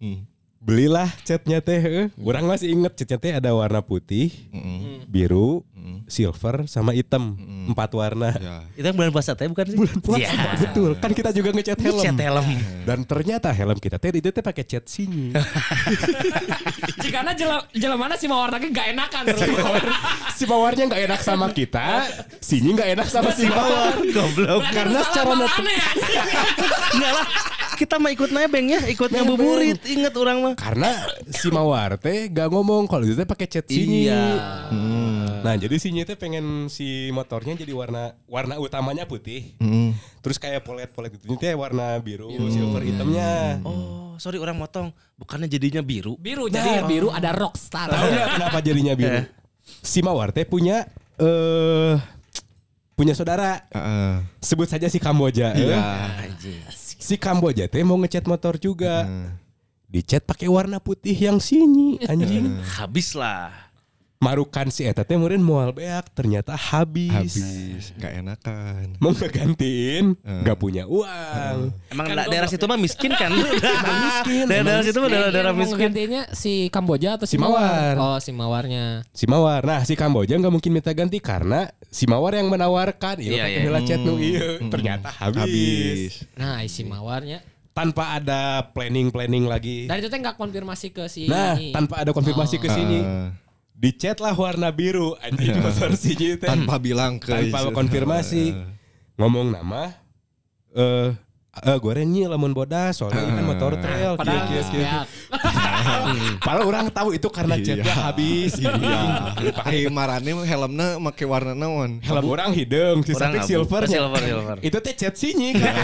Mm. 0.00 0.24
Belilah 0.64 1.12
catnya 1.28 1.60
teh. 1.60 1.76
eh. 1.76 2.06
Orang 2.16 2.48
masih 2.48 2.72
inget 2.72 2.96
catnya 2.96 3.18
teh 3.20 3.32
ada 3.36 3.52
warna 3.52 3.84
putih, 3.84 4.32
Mm-mm. 4.48 5.04
biru, 5.04 5.60
Silver 6.08 6.64
sama 6.64 6.92
hitam, 6.92 7.36
empat 7.68 7.90
warna. 7.92 8.32
Ya. 8.36 8.56
Itu 8.74 8.86
yang 8.88 8.96
bulan 8.96 9.12
puasa 9.12 9.36
teh 9.36 9.44
bukan 9.48 9.66
sih? 9.68 9.76
Bulan 9.78 9.98
puasa, 10.00 10.24
Iya. 10.24 10.56
betul. 10.60 10.90
Kan 10.96 11.12
kita 11.12 11.30
juga 11.30 11.52
ngecat 11.52 11.78
helm. 11.80 12.00
Cat 12.00 12.18
helm. 12.18 12.46
Dan 12.84 12.98
ternyata 13.04 13.48
helm 13.52 13.76
kita 13.76 13.96
teh 14.00 14.10
itu 14.12 14.28
teh 14.28 14.44
pakai 14.44 14.64
cat 14.64 14.84
sinyi. 14.88 15.32
Jika 17.04 17.20
jela 17.34 17.60
jela 17.74 17.96
mana 17.98 18.14
sih 18.16 18.28
mawar 18.30 18.48
lagi 18.52 18.70
gak 18.70 18.96
enakan 18.96 19.22
si 20.34 20.44
mawarnya 20.46 20.84
nggak 20.88 21.02
enak 21.10 21.20
sama 21.20 21.46
kita, 21.52 22.08
sinyi 22.40 22.72
nggak 22.74 22.88
enak 22.98 23.08
sama 23.10 23.30
si 23.34 23.44
mawar. 23.48 23.94
Goblok. 24.00 24.62
Karena 24.72 24.98
secara 25.04 25.32
Enggak 25.34 27.12
lah. 27.18 27.26
Kita 27.74 27.98
mah 27.98 28.14
ikut 28.14 28.30
nebeng 28.30 28.70
ya, 28.70 28.80
ikut 28.86 29.10
ngabuburit. 29.10 29.82
Ingat 29.82 30.14
orang 30.14 30.38
mah. 30.38 30.54
karena 30.54 30.94
si 31.26 31.50
mawar 31.50 31.98
teh 31.98 32.30
gak 32.30 32.46
ngomong 32.46 32.86
kalau 32.86 33.02
itu 33.02 33.18
teh 33.18 33.26
pakai 33.26 33.46
cat 33.50 33.66
sinyi. 33.66 34.06
Iya. 34.06 34.22
Nah 35.44 35.60
jadi 35.60 35.76
sinyi 35.76 36.08
teh 36.08 36.16
pengen 36.16 36.72
si 36.72 37.12
motornya 37.12 37.52
jadi 37.52 37.68
warna 37.76 38.16
warna 38.24 38.56
utamanya 38.56 39.04
putih. 39.04 39.52
Mm. 39.60 39.92
Terus 40.24 40.40
kayak 40.40 40.64
polet-polet 40.64 41.20
itu 41.20 41.36
teh 41.36 41.52
warna 41.52 42.00
biru, 42.00 42.32
silver 42.48 42.80
hitamnya. 42.80 43.60
Oh, 43.60 44.16
sorry 44.16 44.40
orang 44.40 44.56
motong. 44.56 44.88
Bukannya 45.20 45.44
jadinya 45.44 45.84
biru. 45.84 46.16
Biru 46.16 46.48
jadi 46.48 46.80
biru 46.88 47.12
ada 47.12 47.36
rockstar. 47.36 47.92
Tahu 47.92 48.06
nggak 48.08 48.28
kenapa 48.40 48.58
jadinya 48.64 48.94
biru? 48.96 49.20
Si 49.84 50.00
Mawar 50.00 50.32
teh 50.32 50.48
punya 50.48 50.88
eh 51.20 51.94
punya 52.96 53.12
saudara. 53.12 53.68
Heeh. 53.68 54.24
Sebut 54.40 54.64
saja 54.64 54.88
si 54.88 54.96
Kamboja. 54.96 55.52
Iya. 55.52 55.76
Eh, 56.24 56.32
Si 57.04 57.20
Kamboja 57.20 57.68
teh 57.68 57.84
mau 57.84 58.00
ngecat 58.00 58.24
motor 58.24 58.56
juga. 58.56 59.04
Dicat 59.92 60.24
pakai 60.26 60.48
warna 60.50 60.80
putih 60.80 61.14
yang 61.14 61.36
sinyi 61.36 62.00
anjing. 62.10 62.58
Habis 62.80 63.12
lah. 63.12 63.63
Marukan 64.24 64.66
si 64.68 64.82
eta 64.82 65.02
teh 65.02 65.14
meureun 65.14 65.38
moal 65.38 65.70
beak 65.70 66.08
ternyata 66.10 66.56
habis. 66.56 67.12
Habis, 67.12 67.92
nggak 67.94 68.12
enakan. 68.18 68.86
Mau 68.96 69.12
ngegantiin 69.12 70.16
nggak 70.16 70.56
punya 70.56 70.88
uang. 70.88 71.76
Emang 71.86 72.06
da- 72.08 72.24
daerah 72.26 72.48
situ 72.48 72.64
mah 72.64 72.76
miskin 72.76 73.12
kan? 73.12 73.28
miskin, 73.36 74.44
Daerah 74.46 74.64
daerah 74.64 74.82
situ 74.82 74.96
mah 74.96 75.08
daerah 75.08 75.28
daerah 75.28 75.50
Yang 75.50 75.58
mau 75.58 75.64
miskin. 75.68 75.84
gantinya 75.84 76.22
si 76.32 76.52
Kamboja 76.68 77.08
atau 77.14 77.26
si, 77.26 77.34
Si 77.34 77.36
Mawar. 77.36 77.94
Oh 77.96 78.16
si 78.16 78.30
Mawarnya. 78.30 79.04
Si 79.10 79.24
Mawar. 79.26 79.60
Nah, 79.62 79.84
si 79.84 79.92
Kamboja 79.92 80.34
nggak 80.34 80.48
mungkin 80.50 80.72
minta 80.72 80.90
ganti 80.90 81.18
karena 81.18 81.68
si 81.84 82.06
Mawar 82.06 82.32
yang 82.34 82.48
menawarkan. 82.48 83.18
Iya, 83.18 83.28
Iya, 83.30 83.42
pakai 83.42 83.52
iya. 83.52 83.60
heula 83.62 83.80
cat 83.82 84.00
nu 84.00 84.14
ieu. 84.16 84.50
Ternyata 84.64 85.08
habis. 85.12 85.36
Habis. 85.36 86.12
Nah 86.34 86.64
si 86.64 86.82
Mawarnya. 86.82 87.44
Tanpa 87.74 88.14
ada 88.14 88.70
planning-planning 88.70 89.44
lagi. 89.44 89.84
Dan 89.84 89.98
itu 89.98 90.06
teh 90.06 90.14
nggak 90.14 90.38
konfirmasi 90.38 90.88
ke 90.88 91.10
si. 91.10 91.26
Nah, 91.26 91.58
tanpa 91.74 92.06
ada 92.06 92.14
konfirmasi 92.14 92.56
ke 92.56 92.70
sini. 92.70 93.02
Heeh. 93.02 93.26
Dicat 93.74 94.22
lah 94.22 94.32
warna 94.38 94.70
biru. 94.70 95.18
Anjing 95.18 95.58
motor 95.58 95.98
sinyi 95.98 96.38
teh. 96.38 96.46
tanpa 96.46 96.78
bilang 96.78 97.18
ke 97.18 97.34
Tanpa 97.34 97.74
konfirmasi. 97.74 98.54
Ngomong 99.18 99.50
nama 99.50 99.90
eh 100.74 101.10
eh 101.62 101.78
goreng 101.82 102.06
nyi 102.06 102.30
lamun 102.30 102.54
bodas. 102.54 103.02
Soalnya 103.02 103.26
ini 103.26 103.34
kan 103.34 103.44
motor 103.44 103.72
trail. 103.78 104.14
Padahal 104.14 104.46
kieu, 104.46 104.62
kieu, 104.62 104.78
kieu. 104.78 104.86
ya, 104.86 105.02
Padahal 106.46 106.64
orang 106.64 106.84
tahu 106.90 107.08
itu 107.12 107.28
karena 107.28 107.56
catnya 107.56 107.84
Iya. 107.84 107.94
habis. 108.02 108.52
Iya. 108.56 109.00
Pakai 109.54 109.88
marane 109.88 110.30
mah 110.30 110.44
helmna 110.44 110.86
make 110.98 111.24
warna 111.24 111.52
naon? 111.52 112.00
Helm 112.00 112.24
orang 112.26 112.50
hidung, 112.52 113.00
Orang 113.02 113.32
abu. 113.34 113.46
silver. 113.46 113.82
Silver, 113.86 114.20
silver. 114.20 114.56
Itu 114.60 114.76
teh 114.78 114.94
cat 114.94 115.14
sinyi 115.14 115.52
kan. 115.52 115.74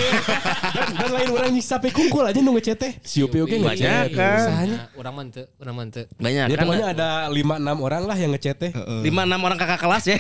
dan, 0.70 0.86
dan 0.96 1.10
lain 1.10 1.28
orang 1.30 1.50
nyiksa 1.50 1.76
sampai 1.76 1.90
kungkul 1.90 2.24
aja 2.24 2.38
nunggu 2.38 2.60
cat 2.60 2.78
teh. 2.78 2.92
Si 3.00 3.20
Upi 3.20 3.40
oge 3.40 3.56
Banyak 3.56 4.12
kan. 4.12 4.38
Usahanya. 4.40 4.76
Nah, 4.76 4.86
Orang 4.96 5.14
mente, 5.16 5.42
orang 5.56 5.74
mente. 5.76 6.02
Banyak 6.16 6.46
Ya 6.46 6.56
kan. 6.56 6.64
pokoknya 6.66 6.86
ada 6.92 7.08
5 7.28 7.56
6 7.56 7.78
orang 7.80 8.02
lah 8.04 8.16
yang 8.16 8.30
ngecat 8.30 8.56
teh. 8.58 8.72
Lima 9.00 9.22
enam 9.24 9.40
orang 9.40 9.56
kakak 9.56 9.80
kelas 9.80 10.04
ya. 10.06 10.16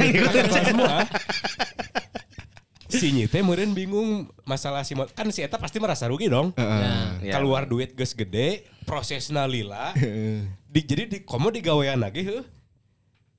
semua. 0.64 1.04
Si 2.90 3.08
Nyi 3.10 3.24
teh 3.24 3.40
meureun 3.40 3.70
bingung 3.70 4.10
masalah 4.42 4.82
si 4.82 4.92
mot- 4.92 5.10
kan 5.10 5.26
si 5.30 5.40
eta 5.40 5.56
pasti 5.56 5.78
merasa 5.78 6.06
rugi 6.06 6.26
dong. 6.26 6.50
Nah, 6.54 7.18
Iya. 7.18 7.38
Keluar 7.38 7.64
duit 7.64 7.94
geus 7.94 8.12
gede, 8.12 8.66
prosesna 8.82 9.46
lila. 9.46 9.94
di, 10.72 10.80
jadi 10.80 11.06
di 11.06 11.18
komo 11.22 11.48
digawean 11.48 11.98
lagi 11.98 12.22
heuh. 12.22 12.42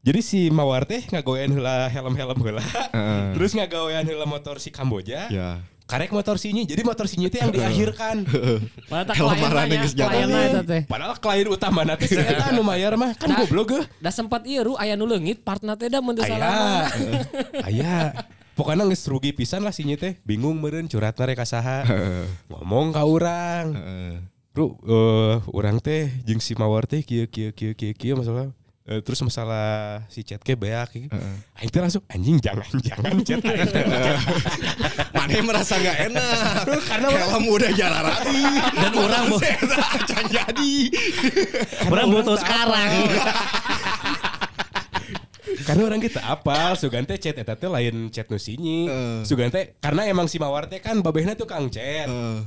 Jadi 0.02 0.20
si 0.20 0.50
Mawar 0.50 0.84
teh 0.84 1.06
ngagoean 1.06 1.54
heula 1.54 1.86
helm-helm 1.86 2.40
heula. 2.42 2.64
Heeh. 2.64 3.22
Terus 3.38 3.54
ngagawean 3.54 4.02
heula 4.02 4.26
motor 4.26 4.58
si 4.58 4.74
Kamboja. 4.74 5.30
Ya. 5.30 5.62
Karek 5.86 6.10
motor 6.10 6.40
si 6.40 6.56
Nyi. 6.56 6.64
Jadi 6.66 6.82
motor 6.82 7.04
si 7.06 7.20
Nyi 7.20 7.28
teh 7.28 7.38
yang 7.38 7.52
diakhirkan. 7.52 8.24
Tak 8.90 9.14
ya, 9.14 10.64
teh. 10.64 10.82
Padahal 10.88 11.20
klien 11.20 11.48
utama 11.48 11.84
nanti 11.84 12.08
si 12.08 12.16
eta 12.16 12.50
anu 12.50 12.64
mayar 12.64 12.96
mah 12.96 13.12
kan 13.14 13.28
Nah. 13.30 13.44
goblok 13.44 13.76
geuh. 13.76 13.86
Da 14.00 14.10
sempat 14.10 14.42
ieu 14.44 14.64
ru 14.64 14.74
aya 14.76 14.96
nu 14.96 15.04
leungit 15.04 15.44
partna 15.44 15.76
teh 15.76 15.88
da 15.88 16.00
mun 16.00 16.16
teu 16.16 16.24
Aya. 16.24 16.32
salah. 16.32 16.88
Aya. 17.62 17.96
Pokoknya 18.62 18.86
geus 18.86 19.10
rugi 19.10 19.34
pisan 19.34 19.66
lah 19.66 19.74
si 19.74 19.82
Nyi 19.90 19.98
teh. 19.98 20.22
Bingung 20.22 20.62
meureun 20.62 20.86
curhatna 20.86 21.26
rek 21.26 21.42
ka 21.42 21.50
saha. 21.50 21.82
Ngomong 22.54 22.94
ka 22.94 23.10
urang. 23.10 23.74
Heeh. 23.74 24.22
Bro, 24.54 24.78
eh 24.86 25.36
urang 25.50 25.82
teh 25.82 26.14
jeung 26.30 26.38
si 26.38 26.54
Mawar 26.54 26.86
teh 26.86 27.02
kieu 27.02 27.26
kieu 27.26 27.50
kieu 27.58 27.74
kieu 27.74 27.98
kieu 27.98 28.14
masalah 28.14 28.54
Eh, 28.82 28.98
terus 29.06 29.22
masalah 29.22 30.02
si 30.10 30.26
chat 30.26 30.42
ke 30.42 30.58
beak 30.58 30.90
gitu. 30.92 31.14
Aing 31.54 31.70
teh 31.70 31.80
langsung 31.80 32.02
anjing 32.10 32.42
jangan 32.42 32.66
jangan 32.82 33.14
chat. 33.22 33.40
Mana 35.16 35.38
merasa 35.46 35.78
nggak 35.78 35.98
enak 36.10 36.66
karena 36.90 37.08
helm 37.14 37.46
udah 37.46 37.72
jalan 37.78 38.02
rapi 38.10 38.42
dan 38.74 38.92
orang 38.98 39.24
mau 39.30 39.40
jadi 40.36 40.74
Orang 41.88 42.08
butuh 42.10 42.38
sekarang. 42.42 42.90
Karena 45.62 45.84
orang 45.86 46.00
kita 46.00 46.22
apal 46.22 46.74
sugan 46.74 47.04
teh 47.04 47.16
chat 47.16 47.34
eta 47.34 47.54
teh 47.54 47.68
lain 47.68 48.10
chat 48.10 48.28
nu 48.28 48.36
sinyi. 48.36 48.86
Eh. 48.86 49.22
Sugan 49.24 49.50
teh 49.50 49.74
karena 49.78 50.06
emang 50.06 50.26
si 50.26 50.38
Mawar 50.38 50.66
teh 50.66 50.78
kan 50.78 51.00
babehna 51.00 51.34
tuh 51.34 51.46
kang 51.46 51.68
chat. 51.68 52.06
Eh, 52.06 52.40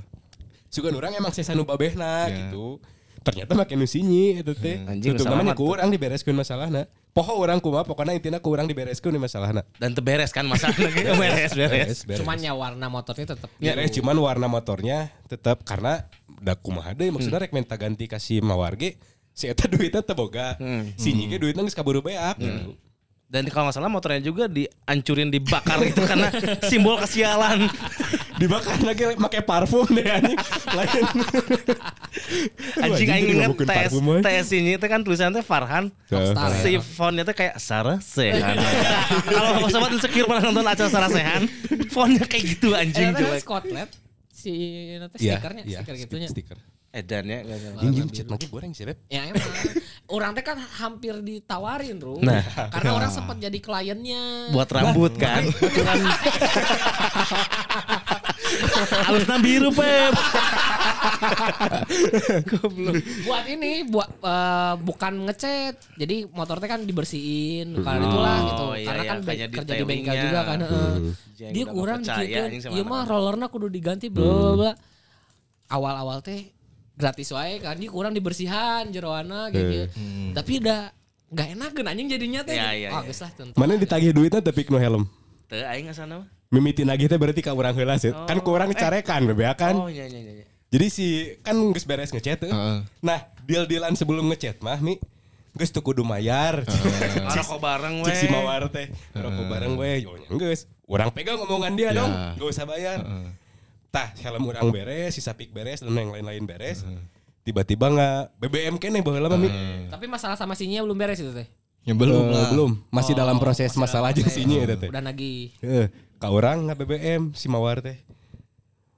Sugan 0.69 0.95
orang 0.95 1.15
emang 1.15 1.31
sesa 1.31 1.55
nu 1.55 1.63
babehna 1.63 2.27
Ya. 2.27 2.51
gitu. 2.51 2.83
Ternyata 3.25 3.57
makin 3.57 3.81
nu 3.81 3.87
sinyi 3.87 4.43
eta 4.43 4.53
teh. 4.53 4.85
Anjing, 4.85 5.17
Tutup 5.17 5.31
salah 5.31 5.41
namanya 5.41 5.57
ku 5.57 5.65
urang 5.65 5.89
dibereskeun 5.89 6.37
masalahna. 6.37 6.85
Poho 7.15 7.39
orang 7.39 7.63
kumaha 7.63 7.87
pokoknya 7.87 8.13
intina 8.13 8.37
ku 8.37 8.51
urang 8.51 8.67
dibereskeun 8.67 9.15
nih 9.15 9.23
masalahna. 9.23 9.63
Dan 9.79 9.95
teberes 9.95 10.29
kan 10.29 10.45
masalahnya. 10.45 11.15
beres, 11.23 11.55
beres. 11.55 11.99
beres. 12.05 12.19
Cuman 12.21 12.43
ya 12.43 12.53
warna 12.53 12.91
motornya 12.91 13.33
tetap 13.33 13.49
Beres 13.57 13.95
cuman 13.95 14.17
warna 14.19 14.51
motornya 14.51 15.09
tetap 15.25 15.63
karena 15.63 16.05
da 16.43 16.53
kumaha 16.53 16.93
deui 16.93 17.09
maksudnya 17.15 17.41
rek 17.41 17.55
minta 17.55 17.79
ganti 17.79 18.05
kasih 18.05 18.45
mawarge 18.45 18.99
si 19.33 19.49
eta 19.49 19.71
duitnya 19.71 20.03
teu 20.05 20.13
boga. 20.13 20.59
Si 20.99 21.15
Nyi 21.15 21.31
ge 21.31 21.39
duitnya 21.39 21.63
geus 21.65 21.79
kaburu 21.79 22.03
beak. 22.03 22.37
gitu. 22.37 22.77
Dan 23.35 23.51
kalau 23.51 23.67
nggak 23.67 23.75
salah 23.75 23.91
motornya 23.91 24.23
juga 24.23 24.47
dihancurin 24.47 25.27
dibakar 25.27 25.83
gitu 25.83 26.07
karena 26.07 26.31
simbol 26.63 26.95
kesialan. 27.03 27.67
Dibakar 28.35 28.79
lagi 28.83 29.15
make 29.15 29.43
parfum 29.43 29.87
deh 29.91 30.07
anjing. 30.07 30.39
Lain. 30.71 31.05
Anjing 32.85 33.09
aing 33.11 33.27
inget 33.31 33.51
tes 33.63 33.91
tes 34.23 34.47
ini 34.51 34.75
teh 34.75 34.87
kan 34.87 35.03
tulisannya 35.03 35.43
Farhan. 35.43 35.91
Rockstar, 36.11 36.51
Si 36.63 36.79
fontnya 36.79 37.23
teh 37.23 37.35
kayak 37.35 37.59
Sarah 37.59 37.99
Sehan. 37.99 38.59
Kalau 39.31 39.71
sobat 39.71 39.95
insecure 39.95 40.27
pernah 40.27 40.51
nonton 40.51 40.67
acara 40.67 40.91
Sarah 40.91 41.11
Sehan, 41.11 41.47
fontnya 41.91 42.27
kayak 42.27 42.59
gitu 42.59 42.75
anjing 42.75 43.15
Eh, 43.15 43.19
jelek. 43.19 43.41
Scotland 43.43 43.91
si 44.35 44.53
nanti 44.99 45.17
Iya, 45.23 45.39
stikernya 45.39 45.63
iya, 45.65 45.79
stiker 45.81 45.95
gitunya. 45.97 46.29
Stiker. 46.29 46.59
Edan 46.95 47.27
ya. 47.27 47.43
nggak 47.43 47.59
salah. 47.59 47.83
Anjing 47.83 48.09
chat 48.15 48.27
lagi 48.31 48.47
goreng 48.47 48.71
sih, 48.71 48.87
Beb. 48.87 49.03
Ya 49.11 49.27
emang 49.27 49.43
orang 50.15 50.31
teh 50.39 50.47
kan 50.47 50.55
hampir 50.79 51.19
ditawarin, 51.19 51.99
Ru. 51.99 52.23
Nah. 52.23 52.39
Karena 52.71 52.91
orang 52.95 53.11
sempat 53.11 53.43
jadi 53.43 53.59
kliennya. 53.59 54.55
Buat 54.55 54.71
rambut 54.71 55.13
kan. 55.19 55.43
Halusnya 59.11 59.37
biru, 59.43 59.75
Pep. 59.75 60.15
buat 63.27 63.45
ini 63.51 63.83
buat 63.91 64.11
eh, 64.23 64.75
bukan 64.79 65.13
ngecat. 65.27 65.75
Jadi 65.99 66.31
motor 66.31 66.63
teh 66.63 66.71
kan 66.71 66.87
dibersihin 66.87 67.75
karena 67.83 68.07
itulah 68.07 68.35
Oh, 68.35 68.47
gitu. 68.47 68.67
iya, 68.79 68.87
karena 68.87 69.03
iya, 69.03 69.11
kan 69.11 69.19
kayak 69.27 69.49
kerja 69.51 69.73
di 69.75 69.85
bengkel 69.85 70.15
juga 70.15 70.41
kan. 70.47 70.59
Yang 71.35 71.51
Dia 71.51 71.65
kurang 71.67 72.01
gitu. 72.07 72.71
Iya 72.71 72.83
mah 72.87 73.03
rollernya 73.03 73.51
kudu 73.51 73.67
diganti 73.67 74.07
bla 74.07 74.23
bla 74.31 74.53
bla. 74.55 74.73
Awal-awal 75.65 76.23
teh 76.23 76.54
gratis 76.95 77.29
wae 77.31 77.59
kan 77.59 77.75
dia 77.75 77.89
kurang 77.89 78.13
dibersihan 78.13 78.87
jeroana 78.89 79.51
gitu. 79.51 79.91
Tapi 80.31 80.53
udah 80.59 80.91
nggak 81.27 81.49
enak 81.53 81.71
kan 81.73 81.87
anjing 81.87 82.09
jadinya 82.09 82.41
teh. 82.43 82.55
Iya, 82.55 82.65
Ah, 82.65 82.73
iya. 82.73 82.91
geus 83.03 83.19
lah 83.19 83.31
tentu. 83.31 83.55
Mana 83.55 83.75
ditagih 83.75 84.11
duitnya 84.11 84.39
tapi 84.39 84.63
no 84.65 84.79
helm. 84.79 85.05
Teu 85.45 85.61
aing 85.61 85.87
ngasana 85.87 86.23
mah. 86.23 86.29
Mimiti 86.49 86.83
nagih 86.83 87.07
teh 87.07 87.19
berarti 87.19 87.41
ka 87.41 87.51
urang 87.51 87.75
heula 87.75 87.99
sih. 87.99 88.15
Kan 88.15 88.39
ku 88.39 88.51
urang 88.51 88.71
dicarekan 88.71 89.27
bebeak 89.27 89.57
kan. 89.57 89.75
Oh 89.75 89.87
iya 89.87 90.07
iya 90.07 90.21
iya. 90.21 90.33
iya. 90.37 90.47
Jadi 90.71 90.87
si 90.87 91.07
kan 91.41 91.55
geus 91.71 91.83
beres 91.83 92.11
ngechat 92.11 92.39
tuh. 92.41 92.51
Heeh. 92.51 92.79
Nah, 93.01 93.19
deal-dealan 93.43 93.95
sebelum 93.95 94.27
ngechat 94.27 94.59
mah 94.61 94.79
Mi 94.79 94.99
geus 95.53 95.71
tuh 95.71 95.83
kudu 95.83 96.03
mayar. 96.03 96.63
Ngerokok 96.63 97.59
bareng 97.67 97.95
Cik 98.01 98.07
weh. 98.07 98.17
si 98.17 98.27
Mawar 98.27 98.63
teh 98.71 98.87
rokok 99.13 99.45
bareng 99.47 99.75
we 99.75 100.03
yo 100.03 100.15
geus. 100.33 100.71
Urang 100.85 101.11
pegang 101.11 101.39
omongan 101.41 101.75
dia 101.75 101.91
Ya. 101.91 101.99
dong. 101.99 102.11
Gak 102.37 102.49
usah 102.49 102.65
bayar. 102.65 103.03
Tah, 103.95 104.11
helm 104.27 104.43
urang 104.51 104.75
beres, 104.75 105.15
si 105.15 105.23
sapik 105.23 105.55
beres 105.55 105.79
dan 105.79 105.95
yang 105.95 106.11
lain-lain 106.11 106.43
beres. 106.43 106.83
Tiba-tiba 107.47 107.95
nggak 107.95 108.43
BBM 108.43 108.75
kene 108.83 109.07
baheula 109.07 109.31
mah 109.31 109.39
Mi. 109.39 109.47
Tapi 109.87 110.11
masalah 110.11 110.35
sama 110.35 110.59
sinya 110.59 110.83
belum 110.83 110.99
beres 110.99 111.23
itu 111.23 111.31
teh. 111.31 111.47
Ya 111.87 111.95
belum 111.95 112.33
lah. 112.33 112.49
belum 112.51 112.81
masih 112.89 113.13
dalam 113.13 113.37
proses 113.37 113.71
masalah 113.77 114.11
jeung 114.17 114.27
sinya 114.27 114.65
eta 114.65 114.75
teh 114.81 114.89
Udah 114.91 115.05
lagi. 115.05 115.55
Heeh, 115.63 115.93
ka 116.19 116.33
urang 116.33 116.67
nggak 116.67 116.81
BBM 116.83 117.23
si 117.39 117.47
Mawar 117.47 117.85
teh. 117.85 118.01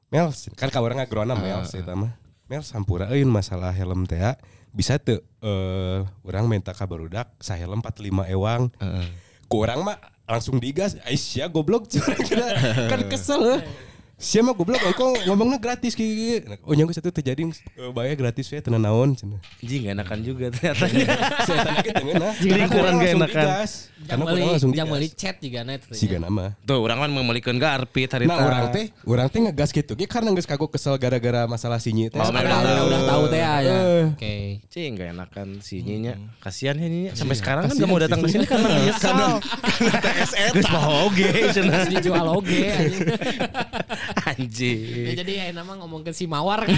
Mel 0.08 0.32
kan 0.56 0.72
ka 0.72 0.80
urang 0.80 0.96
ngagrona 1.02 1.36
Mel 1.36 1.66
eta 1.66 1.92
mah. 1.92 2.16
Mel 2.48 2.62
sampura 2.64 3.12
euy 3.12 3.26
masalah 3.28 3.74
helm 3.76 4.08
teh 4.08 4.16
ya. 4.16 4.32
bisa 4.76 5.00
tuh 5.00 5.20
eh 5.44 6.04
urang 6.24 6.48
minta 6.48 6.72
ka 6.72 6.88
barudak 6.88 7.28
sahelm 7.42 7.84
45 7.84 8.32
ewang. 8.32 8.72
Ku 9.50 9.60
urang 9.60 9.84
mah 9.84 10.00
langsung 10.24 10.56
digas. 10.56 10.96
Aisyah 11.04 11.52
goblok 11.52 11.90
kan 12.92 13.00
kesel 13.10 13.60
heuh. 14.16 14.24
Sia 14.24 14.40
mah 14.40 14.56
goblok 14.56 14.80
engko 14.80 15.12
ngomongnya 15.28 15.60
gratis 15.60 15.92
ki. 15.92 16.40
Oh 16.64 16.72
nyangka 16.72 16.96
satu 16.96 17.12
terjadi 17.12 17.52
eh, 17.52 17.92
bayar 17.92 18.16
gratis 18.16 18.48
ya 18.48 18.64
tenan 18.64 18.80
naon 18.80 19.12
cenah. 19.12 19.36
Anjing 19.60 19.84
gak 19.84 19.92
enakan 19.92 20.18
juga 20.24 20.46
ternyata. 20.48 20.84
Saya 21.46 21.58
tanya 21.92 22.12
nah. 22.16 22.32
Jadi 22.40 22.62
kurang 22.72 22.94
gak 22.96 23.12
enakan. 23.12 23.46
Karena 24.08 24.24
kurang 24.24 24.48
langsung 24.56 24.72
digas. 24.72 24.88
beli 24.88 25.08
chat 25.12 25.36
juga 25.36 25.60
na 25.68 25.76
itu. 25.76 25.92
Siga 25.92 26.16
nama. 26.16 26.56
Tuh 26.64 26.80
orang 26.80 26.98
kan 27.04 27.10
memiliki 27.12 27.52
garpit 27.60 28.08
hari 28.08 28.24
Nah, 28.24 28.40
orang 28.42 28.72
teh, 28.72 28.88
orang 29.04 29.28
teh 29.28 29.40
ngegas 29.44 29.70
gitu. 29.70 29.92
Ge 29.94 30.08
karena 30.08 30.32
geus 30.32 30.48
kagok 30.48 30.72
kesel 30.72 30.96
gara-gara 30.96 31.44
masalah 31.44 31.76
sinyi 31.76 32.08
teh. 32.08 32.16
Oh, 32.16 32.32
Udah, 32.32 33.02
tahu. 33.04 33.22
teh 33.28 33.40
ya. 33.40 33.54
ya. 33.60 33.76
Eh. 33.76 34.04
Oke. 34.16 34.34
Cing 34.72 34.96
gak 34.96 35.12
enakan 35.12 35.60
si 35.60 35.84
nyinya. 35.84 36.16
Kasihan 36.40 36.80
ya 36.80 36.88
nyinya. 36.88 37.12
Sampai 37.12 37.36
sekarang 37.36 37.68
kan 37.68 37.76
gak 37.76 37.88
mau 37.88 38.00
datang 38.00 38.24
ke 38.24 38.28
sini 38.32 38.48
karena 38.48 38.68
menyesal. 38.72 39.44
TSR. 39.76 40.52
Geus 40.56 40.68
mau 40.72 41.04
oge 41.04 41.28
cenah. 41.52 41.84
Terus 41.84 41.88
dijual 42.00 42.26
oge 42.32 42.64
Anjing. 44.30 45.06
Ya, 45.10 45.12
jadi 45.22 45.32
ya 45.32 45.44
enak 45.54 45.62
mah 45.66 45.76
ngomong 45.82 46.02
ke 46.06 46.12
si 46.14 46.26
Mawar 46.26 46.62
kan. 46.68 46.74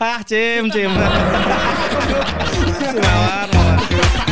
ah, 0.00 0.20
Cim, 0.26 0.68
Cim. 0.72 0.92
si 2.78 2.86
Mawar, 2.98 3.48
Mawar. 3.48 4.23